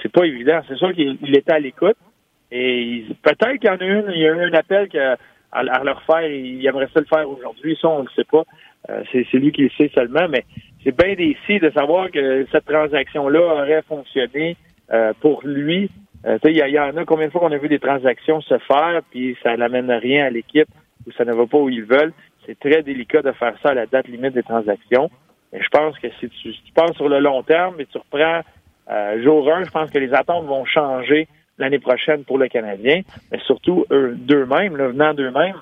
C'est 0.02 0.12
pas 0.12 0.24
évident. 0.24 0.60
C'est 0.68 0.76
sûr 0.76 0.92
qu'il 0.92 1.36
était 1.36 1.52
à 1.52 1.60
l'écoute. 1.60 1.96
Et 2.50 3.04
peut-être 3.22 3.56
qu'il 3.56 3.70
y 3.70 3.72
en 3.72 3.76
a 3.76 3.84
une, 3.84 4.10
il 4.12 4.20
y 4.20 4.26
a 4.26 4.32
eu 4.32 4.40
un 4.40 4.52
appel 4.52 4.88
que, 4.88 5.16
à, 5.52 5.62
le 5.62 5.92
refaire, 5.92 6.28
il 6.28 6.66
aimerait 6.66 6.88
ça 6.92 7.00
le 7.00 7.06
faire 7.06 7.28
aujourd'hui. 7.28 7.78
Ça, 7.80 7.88
on 7.88 8.00
ne 8.00 8.04
le 8.04 8.10
sait 8.14 8.24
pas. 8.24 8.42
Euh, 8.90 9.02
c'est 9.12 9.38
lui 9.38 9.52
qui 9.52 9.62
le 9.62 9.70
sait 9.76 9.90
seulement, 9.94 10.28
mais 10.28 10.44
c'est 10.86 10.96
bien 10.96 11.14
décis 11.14 11.58
de 11.58 11.70
savoir 11.70 12.12
que 12.12 12.46
cette 12.52 12.64
transaction-là 12.64 13.40
aurait 13.40 13.82
fonctionné 13.82 14.56
euh, 14.92 15.12
pour 15.20 15.44
lui. 15.44 15.90
Euh, 16.24 16.38
il 16.44 16.56
y, 16.56 16.78
en 16.78 16.96
a 16.96 17.04
combien 17.04 17.26
de 17.26 17.32
fois 17.32 17.40
qu'on 17.40 17.52
a 17.52 17.58
vu 17.58 17.68
des 17.68 17.80
transactions 17.80 18.40
se 18.40 18.56
faire, 18.58 19.00
puis 19.10 19.36
ça 19.42 19.56
n'amène 19.56 19.90
rien 19.90 20.26
à 20.26 20.30
l'équipe 20.30 20.68
ou 21.04 21.12
ça 21.12 21.24
ne 21.24 21.32
va 21.32 21.44
pas 21.46 21.58
où 21.58 21.68
ils 21.68 21.82
veulent. 21.82 22.12
C'est 22.46 22.58
très 22.58 22.84
délicat 22.84 23.22
de 23.22 23.32
faire 23.32 23.54
ça 23.62 23.70
à 23.70 23.74
la 23.74 23.86
date 23.86 24.06
limite 24.06 24.34
des 24.34 24.44
transactions. 24.44 25.10
Mais 25.52 25.60
je 25.60 25.68
pense 25.68 25.98
que 25.98 26.06
si 26.20 26.28
tu, 26.28 26.52
tu 26.52 26.72
penses 26.72 26.94
sur 26.94 27.08
le 27.08 27.18
long 27.18 27.42
terme 27.42 27.80
et 27.80 27.86
tu 27.86 27.98
reprends 27.98 28.42
euh, 28.88 29.22
jour 29.24 29.52
1, 29.52 29.64
je 29.64 29.70
pense 29.70 29.90
que 29.90 29.98
les 29.98 30.14
attentes 30.14 30.46
vont 30.46 30.64
changer 30.64 31.26
l'année 31.58 31.80
prochaine 31.80 32.22
pour 32.22 32.38
le 32.38 32.46
Canadien, 32.46 33.00
mais 33.32 33.40
surtout 33.40 33.86
eux 33.90 34.14
d'eux-mêmes, 34.16 34.76
venant 34.76 35.14
d'eux-mêmes. 35.14 35.56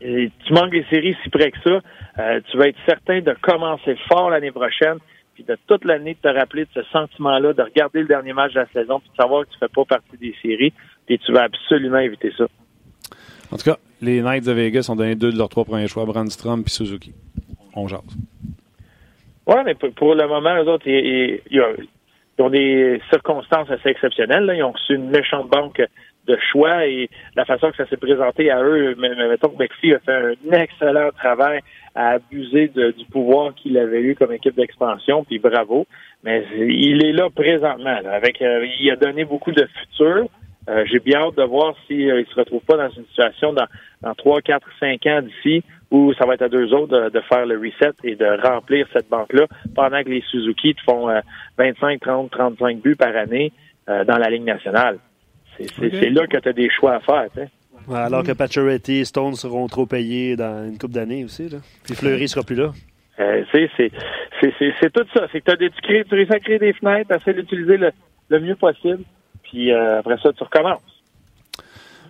Tu 0.00 0.52
manques 0.52 0.72
des 0.72 0.84
séries 0.90 1.16
si 1.22 1.30
près 1.30 1.52
que 1.52 1.58
ça, 1.64 1.80
euh, 2.18 2.40
tu 2.50 2.56
vas 2.58 2.68
être 2.68 2.78
certain 2.86 3.20
de 3.20 3.34
commencer 3.42 3.96
fort 4.08 4.30
l'année 4.30 4.52
prochaine, 4.52 4.98
puis 5.34 5.44
de 5.44 5.56
toute 5.66 5.84
l'année 5.84 6.14
de 6.14 6.30
te 6.30 6.32
rappeler 6.34 6.64
de 6.64 6.70
ce 6.74 6.82
sentiment-là, 6.90 7.52
de 7.52 7.62
regarder 7.62 8.00
le 8.00 8.06
dernier 8.06 8.32
match 8.32 8.52
de 8.54 8.60
la 8.60 8.68
saison, 8.68 9.00
puis 9.00 9.10
de 9.10 9.16
savoir 9.16 9.44
que 9.44 9.50
tu 9.50 9.58
fais 9.58 9.68
pas 9.68 9.84
partie 9.84 10.16
des 10.16 10.34
séries, 10.40 10.72
puis 11.06 11.18
tu 11.18 11.32
vas 11.32 11.44
absolument 11.44 11.98
éviter 11.98 12.32
ça. 12.36 12.44
En 13.50 13.56
tout 13.56 13.64
cas, 13.64 13.76
les 14.00 14.20
Knights 14.20 14.46
de 14.46 14.52
Vegas 14.52 14.88
ont 14.90 14.96
donné 14.96 15.14
deux 15.14 15.32
de 15.32 15.38
leurs 15.38 15.48
trois 15.48 15.64
premiers 15.64 15.88
choix, 15.88 16.04
Brandstrom 16.04 16.62
et 16.66 16.70
Suzuki. 16.70 17.12
On 17.74 17.88
jase. 17.88 18.00
Oui, 19.46 19.56
mais 19.64 19.74
pour, 19.74 20.14
le 20.14 20.26
moment, 20.26 20.56
eux 20.62 20.68
autres, 20.68 20.86
ils 20.86 21.40
ont 22.38 22.50
des 22.50 23.00
circonstances 23.10 23.70
assez 23.70 23.90
exceptionnelles. 23.90 24.50
Ils 24.56 24.62
ont 24.62 24.72
reçu 24.72 24.94
une 24.94 25.10
méchante 25.10 25.48
banque 25.48 25.82
de 26.26 26.38
choix 26.50 26.86
et 26.86 27.08
la 27.36 27.44
façon 27.44 27.70
que 27.70 27.76
ça 27.76 27.86
s'est 27.86 27.96
présenté 27.96 28.50
à 28.50 28.62
eux, 28.62 28.94
mettons 28.96 29.50
que 29.50 29.62
McPhee 29.62 29.94
a 29.94 29.98
fait 29.98 30.12
un 30.12 30.52
excellent 30.52 31.10
travail 31.16 31.60
à 31.94 32.10
abuser 32.10 32.68
du 32.68 33.04
pouvoir 33.10 33.54
qu'il 33.54 33.78
avait 33.78 34.00
eu 34.00 34.14
comme 34.14 34.32
équipe 34.32 34.56
d'expansion, 34.56 35.24
puis 35.24 35.38
bravo. 35.38 35.86
Mais 36.22 36.44
il 36.56 37.04
est 37.04 37.12
là 37.12 37.28
présentement. 37.30 37.98
avec, 38.10 38.40
euh, 38.42 38.66
il 38.80 38.90
a 38.90 38.96
donné 38.96 39.24
beaucoup 39.24 39.52
de 39.52 39.66
futur. 39.80 40.26
Euh, 40.68 40.84
j'ai 40.90 40.98
bien 40.98 41.20
hâte 41.20 41.36
de 41.36 41.42
voir 41.42 41.74
s'il 41.86 42.10
euh, 42.10 42.20
ne 42.20 42.24
se 42.24 42.34
retrouve 42.34 42.62
pas 42.62 42.78
dans 42.78 42.88
une 42.88 43.04
situation 43.06 43.52
dans, 43.52 43.66
dans 44.00 44.14
3, 44.14 44.40
4, 44.40 44.66
5 44.80 45.06
ans 45.06 45.20
d'ici 45.20 45.62
où 45.90 46.12
ça 46.14 46.26
va 46.26 46.34
être 46.34 46.42
à 46.42 46.48
deux 46.48 46.72
autres 46.72 47.10
de, 47.10 47.20
faire 47.20 47.46
le 47.46 47.56
reset 47.58 47.92
et 48.02 48.16
de 48.16 48.26
remplir 48.42 48.86
cette 48.92 49.08
banque-là 49.08 49.46
pendant 49.74 50.02
que 50.02 50.08
les 50.08 50.22
Suzuki 50.22 50.74
te 50.74 50.82
font 50.82 51.08
25, 51.58 52.00
30, 52.00 52.30
35 52.30 52.80
buts 52.80 52.96
par 52.96 53.14
année 53.14 53.52
euh, 53.88 54.04
dans 54.04 54.16
la 54.16 54.30
Ligue 54.30 54.44
nationale. 54.44 54.98
C'est 55.58 56.10
là 56.10 56.26
que 56.26 56.36
tu 56.38 56.48
as 56.48 56.52
des 56.52 56.68
choix 56.70 56.94
à 56.96 57.00
faire. 57.00 57.28
alors 57.92 58.22
que 58.22 58.32
Pacioretty 58.32 58.96
et 58.98 59.04
Stone 59.04 59.34
seront 59.34 59.66
trop 59.66 59.86
payés 59.86 60.36
dans 60.36 60.66
une 60.68 60.78
couple 60.78 60.94
d'années 60.94 61.24
aussi. 61.24 61.48
Là. 61.48 61.58
Puis 61.84 61.94
Fleury 61.94 62.28
sera 62.28 62.42
plus 62.42 62.56
là. 62.56 62.72
Euh, 63.20 63.44
c'est 63.52 64.92
tout 64.92 65.06
ça. 65.14 65.26
C'est 65.30 65.40
que 65.40 65.52
tu 65.54 65.80
crées, 65.82 66.04
tu 66.08 66.14
réussis 66.14 66.32
à 66.32 66.40
créer 66.40 66.58
des 66.58 66.72
fenêtres, 66.72 67.10
tu 67.10 67.16
essaies 67.16 67.34
d'utiliser 67.34 67.76
le, 67.76 67.92
le 68.28 68.40
mieux 68.40 68.56
possible. 68.56 69.02
Puis 69.44 69.72
euh, 69.72 70.00
après 70.00 70.16
ça, 70.22 70.32
tu 70.32 70.42
recommences. 70.42 70.82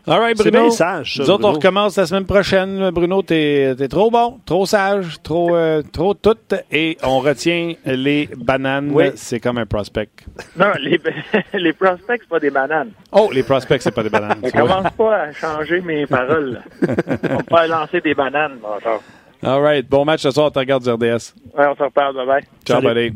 All 0.07 0.19
right, 0.21 0.37
Bruno. 0.37 0.71
sage, 0.71 1.19
Nous 1.19 1.31
autres, 1.31 1.49
on 1.49 1.53
recommence 1.53 1.97
la 1.97 2.05
semaine 2.05 2.27
prochaine. 2.27 2.91
Bruno, 2.91 3.23
t'es 3.23 3.75
es 3.79 3.89
trop 3.89 4.11
bon, 4.11 4.39
trop 4.45 4.67
sage, 4.67 5.17
trop, 5.23 5.57
euh, 5.57 5.83
trop 5.93 6.13
tout. 6.13 6.37
Et 6.71 6.99
on 7.03 7.21
retient 7.21 7.73
les 7.87 8.29
bananes. 8.37 8.91
Oui. 8.93 9.07
C'est 9.15 9.41
comme 9.41 9.57
un 9.59 9.67
prospect. 9.67 10.11
Non, 10.59 10.73
les, 10.81 11.01
les 11.55 11.73
prospects, 11.73 12.21
c'est 12.21 12.29
pas 12.29 12.39
des 12.39 12.51
bananes. 12.51 12.91
Oh, 13.13 13.31
les 13.33 13.43
prospects, 13.43 13.81
c'est 13.81 13.95
pas 13.95 14.03
des 14.03 14.11
bananes. 14.11 14.41
ne 14.43 14.51
commence 14.51 14.93
pas 14.93 15.17
à 15.23 15.33
changer 15.33 15.81
mes 15.81 16.07
paroles. 16.19 16.61
on 16.83 16.95
peut 17.39 17.43
pas 17.49 17.67
lancer 17.67 18.01
des 18.03 18.15
bananes, 18.15 18.59
encore. 18.63 19.03
All 19.43 19.61
right. 19.63 19.89
Bon 19.89 20.05
match 20.05 20.21
ce 20.21 20.31
soir. 20.31 20.47
On 20.47 20.51
te 20.51 20.59
regarde 20.59 20.83
du 20.83 20.91
RDS. 20.91 21.35
Ouais, 21.57 21.67
on 21.67 21.75
se 21.77 21.83
reparle. 21.83 22.15
Bye 22.15 22.27
bye. 22.27 22.45
Ciao, 22.67 22.81
buddy. 22.83 23.13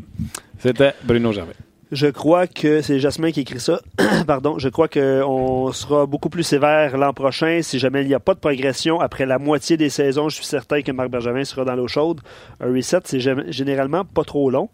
C'était 0.59 0.93
Bruno 1.03 1.31
Gervais. 1.31 1.53
Je 1.91 2.05
crois 2.05 2.45
que 2.45 2.81
c'est 2.81 2.99
Jasmin 2.99 3.31
qui 3.31 3.41
écrit 3.41 3.59
ça. 3.59 3.81
Pardon. 4.27 4.59
Je 4.59 4.69
crois 4.69 4.87
qu'on 4.87 5.71
sera 5.71 6.05
beaucoup 6.05 6.29
plus 6.29 6.43
sévère 6.43 6.97
l'an 6.97 7.13
prochain 7.13 7.61
si 7.63 7.79
jamais 7.79 8.03
il 8.03 8.07
n'y 8.07 8.13
a 8.13 8.19
pas 8.19 8.35
de 8.35 8.39
progression 8.39 8.99
après 8.99 9.25
la 9.25 9.39
moitié 9.39 9.75
des 9.75 9.89
saisons. 9.89 10.29
Je 10.29 10.35
suis 10.35 10.45
certain 10.45 10.83
que 10.83 10.91
Marc 10.91 11.09
Bergevin 11.09 11.43
sera 11.43 11.65
dans 11.65 11.75
l'eau 11.75 11.87
chaude. 11.87 12.21
Un 12.59 12.71
reset, 12.71 12.99
c'est 13.05 13.19
généralement 13.19 14.05
pas 14.05 14.23
trop 14.23 14.51
long. 14.51 14.69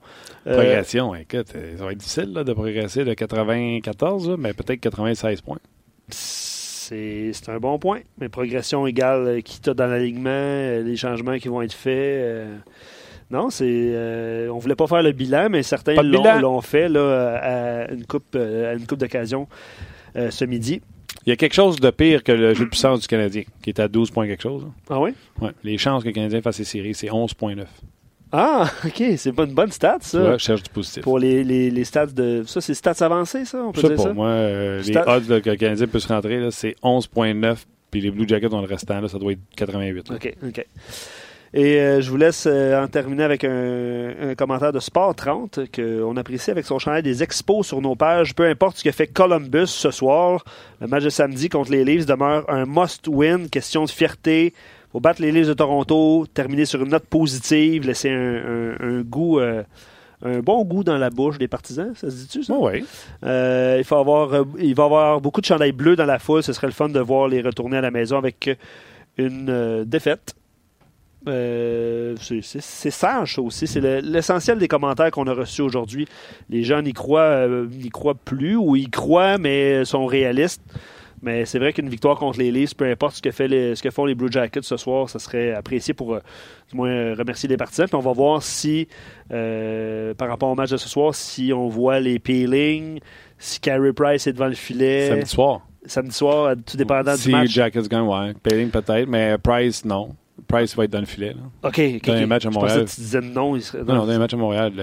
Euh, 0.45 0.57
progression, 0.57 1.15
écoute, 1.15 1.47
ça 1.77 1.85
va 1.85 1.91
être 1.93 1.97
difficile 1.97 2.33
de 2.33 2.53
progresser 2.53 3.05
de 3.05 3.13
94, 3.13 4.35
mais 4.37 4.53
peut-être 4.53 4.81
96 4.81 5.41
points. 5.41 5.59
C'est 6.09 7.31
un 7.47 7.59
bon 7.59 7.79
point. 7.79 8.01
Mais 8.19 8.27
progression 8.27 8.85
égale 8.87 9.41
qui 9.41 9.61
t'a 9.61 9.73
dans 9.73 9.87
l'alignement, 9.87 10.29
euh, 10.29 10.83
les 10.83 10.97
changements 10.97 11.37
qui 11.37 11.47
vont 11.47 11.61
être 11.61 11.73
faits. 11.73 11.93
Euh, 11.95 12.57
non, 13.31 13.49
c'est. 13.49 13.65
Euh, 13.67 14.49
on 14.49 14.59
voulait 14.59 14.75
pas 14.75 14.87
faire 14.87 15.01
le 15.03 15.11
bilan, 15.11 15.49
mais 15.49 15.63
certains 15.63 15.95
l'ont 16.01 16.61
fait 16.61 16.89
là, 16.89 17.37
à 17.41 17.91
une 17.91 18.05
coupe, 18.05 18.35
à 18.35 18.73
une 18.73 18.85
coupe 18.85 18.99
d'occasion 18.99 19.47
euh, 20.15 20.31
ce 20.31 20.45
midi. 20.45 20.81
Il 21.25 21.29
y 21.29 21.33
a 21.33 21.35
quelque 21.35 21.53
chose 21.53 21.77
de 21.79 21.89
pire 21.89 22.23
que 22.23 22.31
le 22.31 22.53
jeu 22.53 22.65
de 22.65 22.69
puissance 22.69 22.99
du 22.99 23.07
Canadien, 23.07 23.43
qui 23.63 23.71
est 23.71 23.79
à 23.79 23.87
12 23.87 24.11
points 24.11 24.27
quelque 24.27 24.43
chose. 24.43 24.67
Ah 24.89 24.99
oui? 24.99 25.11
Ouais. 25.41 25.51
Les 25.63 25.77
chances 25.77 26.03
que 26.03 26.09
le 26.09 26.13
Canadien 26.13 26.41
fasse 26.41 26.57
ses 26.57 26.65
séries, 26.65 26.93
c'est 26.93 27.07
11,9. 27.07 27.65
Ah, 28.31 28.69
OK. 28.85 29.03
C'est 29.17 29.31
pas 29.31 29.45
une 29.45 29.53
bonne 29.53 29.71
stat, 29.71 29.97
ça. 30.01 30.21
Ouais, 30.21 30.33
je 30.33 30.43
cherche 30.43 30.63
du 30.63 30.69
positif. 30.69 31.03
Pour 31.03 31.17
les, 31.17 31.43
les, 31.43 31.71
les 31.71 31.83
stats 31.83 32.07
de. 32.07 32.43
Ça, 32.45 32.61
c'est 32.61 32.73
stats 32.73 32.93
ça? 32.93 33.09
On 33.09 33.71
peut 33.71 33.81
dire 33.81 33.99
ça? 33.99 34.13
Moi, 34.13 34.27
euh, 34.27 34.81
les 34.83 34.97
odds 34.97 35.41
que 35.41 35.49
le 35.49 35.55
Canadien 35.55 35.87
peut 35.87 35.99
se 35.99 36.07
rentrer, 36.07 36.47
c'est 36.51 36.75
11,9. 36.83 37.57
Puis 37.91 38.01
les 38.01 38.11
Blue 38.11 38.27
Jackets 38.27 38.49
dans 38.49 38.61
le 38.61 38.67
restant, 38.67 38.99
là, 38.99 39.07
ça 39.07 39.17
doit 39.17 39.31
être 39.31 39.39
88. 39.55 40.11
OK, 40.11 40.35
OK. 40.47 40.65
Et 41.57 41.79
euh, 41.79 42.01
je 42.01 42.11
vous 42.11 42.17
laisse 42.17 42.47
euh, 42.47 42.83
en 42.83 42.89
terminer 42.89 43.23
avec 43.23 43.45
un, 43.45 44.35
commentaire 44.37 44.73
de 44.73 44.81
Sport 44.81 45.15
30 45.15 45.61
qu'on 45.73 46.17
apprécie 46.17 46.51
avec 46.51 46.65
son 46.65 46.79
chanel 46.79 47.01
des 47.01 47.23
expos 47.23 47.65
sur 47.65 47.79
nos 47.79 47.95
pages. 47.95 48.35
Peu 48.35 48.45
importe 48.45 48.75
ce 48.75 48.83
que 48.83 48.91
fait 48.91 49.07
Columbus 49.07 49.67
ce 49.67 49.89
soir, 49.89 50.43
le 50.81 50.87
match 50.87 51.05
de 51.05 51.09
samedi 51.09 51.47
contre 51.47 51.71
les 51.71 51.85
Leafs 51.85 52.05
demeure 52.05 52.43
un 52.49 52.65
must-win, 52.65 53.47
question 53.47 53.85
de 53.85 53.89
fierté. 53.89 54.53
Faut 54.91 54.99
battre 54.99 55.21
les 55.21 55.31
Leafs 55.31 55.47
de 55.47 55.53
Toronto, 55.53 56.25
terminer 56.33 56.65
sur 56.65 56.83
une 56.83 56.89
note 56.89 57.05
positive, 57.05 57.87
laisser 57.87 58.09
un, 58.09 59.01
goût... 59.03 59.39
Euh, 59.39 59.63
un 60.23 60.39
bon 60.39 60.63
goût 60.65 60.83
dans 60.83 60.97
la 60.97 61.09
bouche 61.09 61.37
des 61.37 61.47
partisans, 61.47 61.93
ça 61.95 62.09
se 62.09 62.15
dit-tu, 62.15 62.43
ça? 62.43 62.53
oui. 62.57 62.83
il, 63.21 63.83
faut 63.85 63.97
avoir, 63.97 64.43
il 64.57 64.73
va 64.73 64.83
y 64.83 64.85
avoir 64.85 65.21
beaucoup 65.21 65.39
de 65.39 65.45
chandails 65.45 65.73
bleus 65.73 65.95
dans 65.95 66.05
la 66.05 66.19
foule. 66.19 66.43
Ce 66.43 66.51
serait 66.51 66.67
le 66.67 66.73
fun 66.73 66.89
de 66.89 66.99
voir 66.99 67.27
les 67.27 67.41
retourner 67.41 67.77
à 67.77 67.81
la 67.81 67.91
maison 67.91 68.17
avec 68.17 68.49
une 69.17 69.83
défaite. 69.85 70.35
Euh, 71.27 72.15
c'est 72.19 72.91
sage 72.91 73.39
aussi. 73.39 73.67
C'est 73.67 73.81
l'essentiel 74.01 74.57
des 74.57 74.67
commentaires 74.67 75.11
qu'on 75.11 75.27
a 75.27 75.33
reçus 75.33 75.61
aujourd'hui. 75.61 76.07
Les 76.49 76.63
gens 76.63 76.81
n'y 76.81 76.93
croient, 76.93 77.21
euh, 77.21 77.67
croient 77.91 78.15
plus 78.15 78.55
ou 78.55 78.75
y 78.75 78.89
croient, 78.89 79.37
mais 79.37 79.85
sont 79.85 80.05
réalistes. 80.05 80.61
Mais 81.21 81.45
c'est 81.45 81.57
vrai 81.57 81.73
qu'une 81.73 81.89
victoire 81.89 82.17
contre 82.17 82.37
les 82.37 82.51
Leafs, 82.51 82.75
peu 82.75 82.85
importe 82.85 83.15
ce 83.15 83.21
que, 83.21 83.31
fait 83.31 83.47
ce 83.47 83.81
que 83.81 83.89
font 83.89 84.05
les 84.05 84.13
Blue 84.13 84.31
Jackets 84.31 84.61
ce 84.61 84.77
soir, 84.77 85.09
ça 85.09 85.17
serait 85.17 85.53
apprécié 85.53 85.93
pour 85.95 86.13
euh, 86.13 86.19
du 86.69 86.75
moins 86.75 87.15
remercier 87.15 87.49
les 87.49 87.57
partisans. 87.57 87.87
Puis 87.87 87.95
on 87.95 88.01
va 88.01 88.11
voir 88.11 88.43
si, 88.43 88.87
par 89.29 90.27
rapport 90.27 90.49
au 90.49 90.55
match 90.55 90.69
de 90.69 90.77
ce 90.77 90.89
soir, 90.89 91.15
si 91.15 91.51
on 91.51 91.67
voit 91.67 91.99
les 91.99 92.19
peelings, 92.19 92.99
si 93.39 93.59
Carey 93.59 93.93
Price 93.93 94.27
est 94.27 94.33
devant 94.33 94.47
le 94.47 94.53
filet. 94.53 95.09
Samedi 95.09 95.29
soir. 95.29 95.61
Samedi 95.87 96.15
soir, 96.15 96.55
tout 96.63 96.77
dépendant 96.77 97.15
du 97.15 97.29
match. 97.29 97.47
Si 97.47 97.53
Jackets 97.53 97.87
gagne, 97.87 98.01
ouais. 98.01 98.33
Peeling 98.43 98.69
peut-être, 98.69 99.07
mais 99.07 99.37
Price, 99.39 99.83
non. 99.85 100.15
Price 100.47 100.75
va 100.75 100.85
être 100.85 100.91
dans 100.91 100.99
le 100.99 101.05
filet. 101.05 101.33
Là. 101.33 101.69
OK. 101.69 101.81
Dans 102.05 102.13
un 102.13 102.25
match 102.25 102.45
à 102.45 102.49
Montréal. 102.49 102.85
tu 102.85 103.01
disais 103.01 103.21
non. 103.21 103.55
Il 103.55 103.61
serait... 103.61 103.83
Non, 103.83 103.95
non, 103.95 104.05
dans 104.05 104.11
un 104.11 104.19
match 104.19 104.33
à 104.33 104.37
Montréal. 104.37 104.73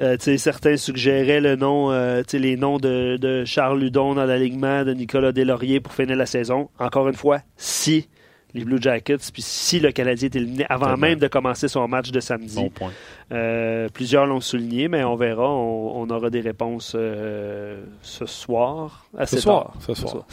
Euh, 0.00 0.16
certains 0.18 0.76
suggéraient 0.76 1.40
le 1.40 1.56
nom, 1.56 1.90
euh, 1.90 2.22
les 2.32 2.56
noms 2.56 2.78
de, 2.78 3.18
de, 3.18 3.44
Charles 3.44 3.80
Ludon 3.80 4.14
dans 4.14 4.24
l'alignement, 4.24 4.84
de 4.84 4.94
Nicolas 4.94 5.32
Deslauriers 5.32 5.80
pour 5.80 5.92
finir 5.92 6.16
la 6.16 6.26
saison. 6.26 6.70
Encore 6.78 7.08
une 7.08 7.14
fois, 7.14 7.40
si 7.56 8.08
les 8.54 8.64
Blue 8.64 8.80
Jackets, 8.80 9.18
puis 9.32 9.42
si 9.42 9.78
le 9.78 9.92
Canadien 9.92 10.26
est 10.26 10.36
éliminé 10.36 10.66
avant 10.68 10.96
même 10.96 11.18
de 11.18 11.28
commencer 11.28 11.68
son 11.68 11.86
match 11.86 12.10
de 12.10 12.18
samedi. 12.18 12.56
Bon 12.56 12.70
point. 12.70 12.92
Euh, 13.30 13.88
plusieurs 13.92 14.26
l'ont 14.26 14.40
souligné, 14.40 14.88
mais 14.88 15.04
on 15.04 15.14
verra. 15.14 15.48
On, 15.48 16.08
aura 16.08 16.30
des 16.30 16.40
réponses 16.40 16.96
ce 16.96 18.26
soir. 18.26 19.06
À 19.16 19.26
ce 19.26 19.38
soir. 19.38 19.74
Ce 19.80 19.94
soir. 19.94 20.26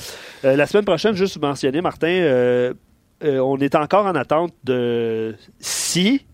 la 0.43 0.65
semaine 0.65 0.85
prochaine, 0.85 1.13
juste 1.13 1.39
mentionner, 1.39 1.81
Martin, 1.81 2.73
euh, 3.23 3.39
on 3.39 3.57
est 3.57 3.75
encore 3.75 4.05
en 4.05 4.15
attente 4.15 4.53
de 4.63 5.35
si 5.59 6.25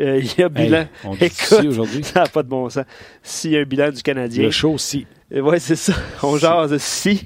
Euh, 0.00 0.18
il 0.20 0.40
y 0.40 0.42
a 0.42 0.48
bilan. 0.48 0.78
Hey, 0.80 0.86
on 1.04 1.14
dit 1.14 1.24
Écoute, 1.24 1.60
si 1.60 1.68
aujourd'hui. 1.68 2.02
ça 2.04 2.22
n'a 2.22 2.26
pas 2.28 2.42
de 2.42 2.48
bon 2.48 2.68
sens. 2.68 2.84
S'il 3.22 3.52
y 3.52 3.56
a 3.56 3.60
un 3.60 3.64
bilan 3.64 3.90
du 3.90 4.02
Canadien. 4.02 4.42
Le 4.44 4.50
show, 4.50 4.76
si. 4.78 5.06
Oui, 5.30 5.60
c'est 5.60 5.76
ça. 5.76 5.92
On 6.22 6.34
Si. 6.36 6.40
jase 6.42 6.76
si. 6.78 7.24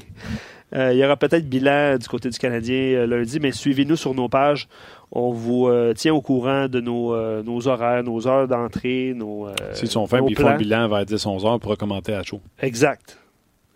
Euh, 0.75 0.93
il 0.93 0.99
y 0.99 1.05
aura 1.05 1.17
peut-être 1.17 1.49
bilan 1.49 1.97
du 1.97 2.07
côté 2.09 2.29
du 2.29 2.39
Canadien 2.39 2.77
euh, 2.77 3.07
lundi, 3.07 3.41
mais 3.41 3.53
suivez-nous 3.53 3.97
sur 3.97 4.13
nos 4.15 4.29
pages. 4.29 4.69
On 5.11 5.31
vous 5.33 5.67
euh, 5.69 5.95
tient 5.95 6.13
au 6.13 6.21
courant 6.21 6.69
de 6.69 6.81
nos, 6.81 7.15
euh, 7.15 7.43
nos 7.43 7.67
horaires, 7.69 8.03
nos 8.05 8.29
heures 8.29 8.47
d'entrée, 8.47 9.15
nos. 9.17 9.47
euh, 9.49 9.55
S'ils 9.73 9.89
sont 9.89 10.07
fins 10.07 10.23
puis 10.23 10.35
ils 10.35 10.37
font 10.37 10.43
le 10.43 10.49
plans. 10.51 10.59
bilan 10.59 10.89
vers 10.89 11.05
10-11 11.07 11.47
heures 11.47 11.59
pour 11.61 11.75
commenter 11.79 12.13
à 12.13 12.23
chaud. 12.23 12.43
Exact. 12.61 13.19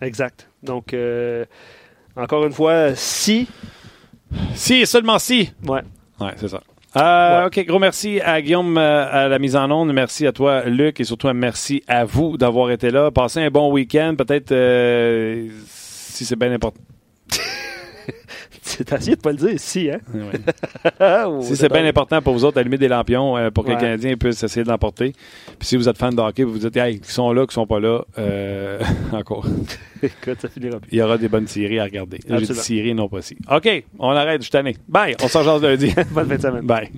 Exact. 0.02 0.48
Donc, 0.62 0.92
euh, 0.92 1.46
encore 2.14 2.44
une 2.44 2.52
fois, 2.52 2.94
si. 2.94 3.48
Si 4.54 4.74
et 4.74 4.86
seulement 4.86 5.18
si. 5.18 5.50
Ouais. 5.66 5.80
Ouais, 6.20 6.32
c'est 6.36 6.48
ça. 6.48 6.60
Euh, 6.96 7.40
Ouais. 7.40 7.46
OK, 7.46 7.66
gros 7.66 7.78
merci 7.78 8.20
à 8.20 8.40
Guillaume 8.42 8.76
euh, 8.76 9.06
à 9.10 9.28
la 9.28 9.38
mise 9.38 9.56
en 9.56 9.70
onde. 9.70 9.92
Merci 9.92 10.26
à 10.26 10.32
toi, 10.32 10.64
Luc, 10.66 11.00
et 11.00 11.04
surtout 11.04 11.28
merci 11.32 11.82
à 11.88 12.04
vous 12.04 12.36
d'avoir 12.36 12.70
été 12.70 12.90
là. 12.90 13.10
Passez 13.10 13.40
un 13.40 13.50
bon 13.50 13.72
week-end. 13.72 14.14
Peut-être 14.16 14.52
euh, 14.52 15.48
si 15.68 16.24
c'est 16.26 16.36
bien 16.36 16.52
important. 16.52 16.80
T'as 18.86 18.98
essayé 18.98 19.16
de 19.16 19.20
pas 19.20 19.30
le 19.32 19.36
dire, 19.38 19.54
si, 19.56 19.90
hein? 19.90 19.98
Ouais. 20.14 21.26
Ou 21.28 21.42
si 21.42 21.56
c'est 21.56 21.70
bien 21.72 21.84
important 21.86 22.20
pour 22.22 22.32
vous 22.34 22.44
autres, 22.44 22.58
allumer 22.58 22.78
des 22.78 22.88
lampions 22.88 23.36
euh, 23.36 23.50
pour 23.50 23.64
que 23.64 23.68
Ouais. 23.70 23.74
les 23.76 23.80
Canadiens 23.80 24.16
puissent 24.16 24.42
essayer 24.42 24.64
de 24.64 24.68
l'emporter. 24.68 25.12
Puis 25.58 25.68
si 25.68 25.76
vous 25.76 25.88
êtes 25.88 25.96
fan 25.98 26.14
de 26.14 26.20
hockey, 26.20 26.44
vous 26.44 26.52
vous 26.52 26.58
dites, 26.58 26.76
hey, 26.76 27.00
qui 27.00 27.10
sont 27.10 27.32
là, 27.32 27.46
qui 27.46 27.54
sont 27.54 27.66
pas 27.66 27.80
là, 27.80 28.00
euh, 28.18 28.80
encore. 29.12 29.46
Écoute, 30.02 30.40
ça 30.40 30.48
finira 30.48 30.78
plus. 30.80 30.88
Il 30.92 30.98
y 30.98 31.02
aura 31.02 31.16
des 31.18 31.28
bonnes 31.28 31.46
séries 31.46 31.78
à 31.78 31.84
regarder. 31.84 32.18
J'ai 32.28 32.36
dit 32.38 32.54
séries, 32.54 32.94
non 32.94 33.08
pas 33.08 33.22
si. 33.22 33.36
OK, 33.50 33.84
on 33.98 34.10
arrête, 34.10 34.40
je 34.40 34.44
suis 34.44 34.50
tanné. 34.52 34.76
Bye, 34.88 35.16
on 35.22 35.28
s'en 35.28 35.42
jase 35.42 35.62
lundi. 35.62 35.94
Bonne 36.10 36.28
fin 36.28 36.36
de 36.36 36.42
semaine. 36.42 36.66
Bye. 36.66 36.90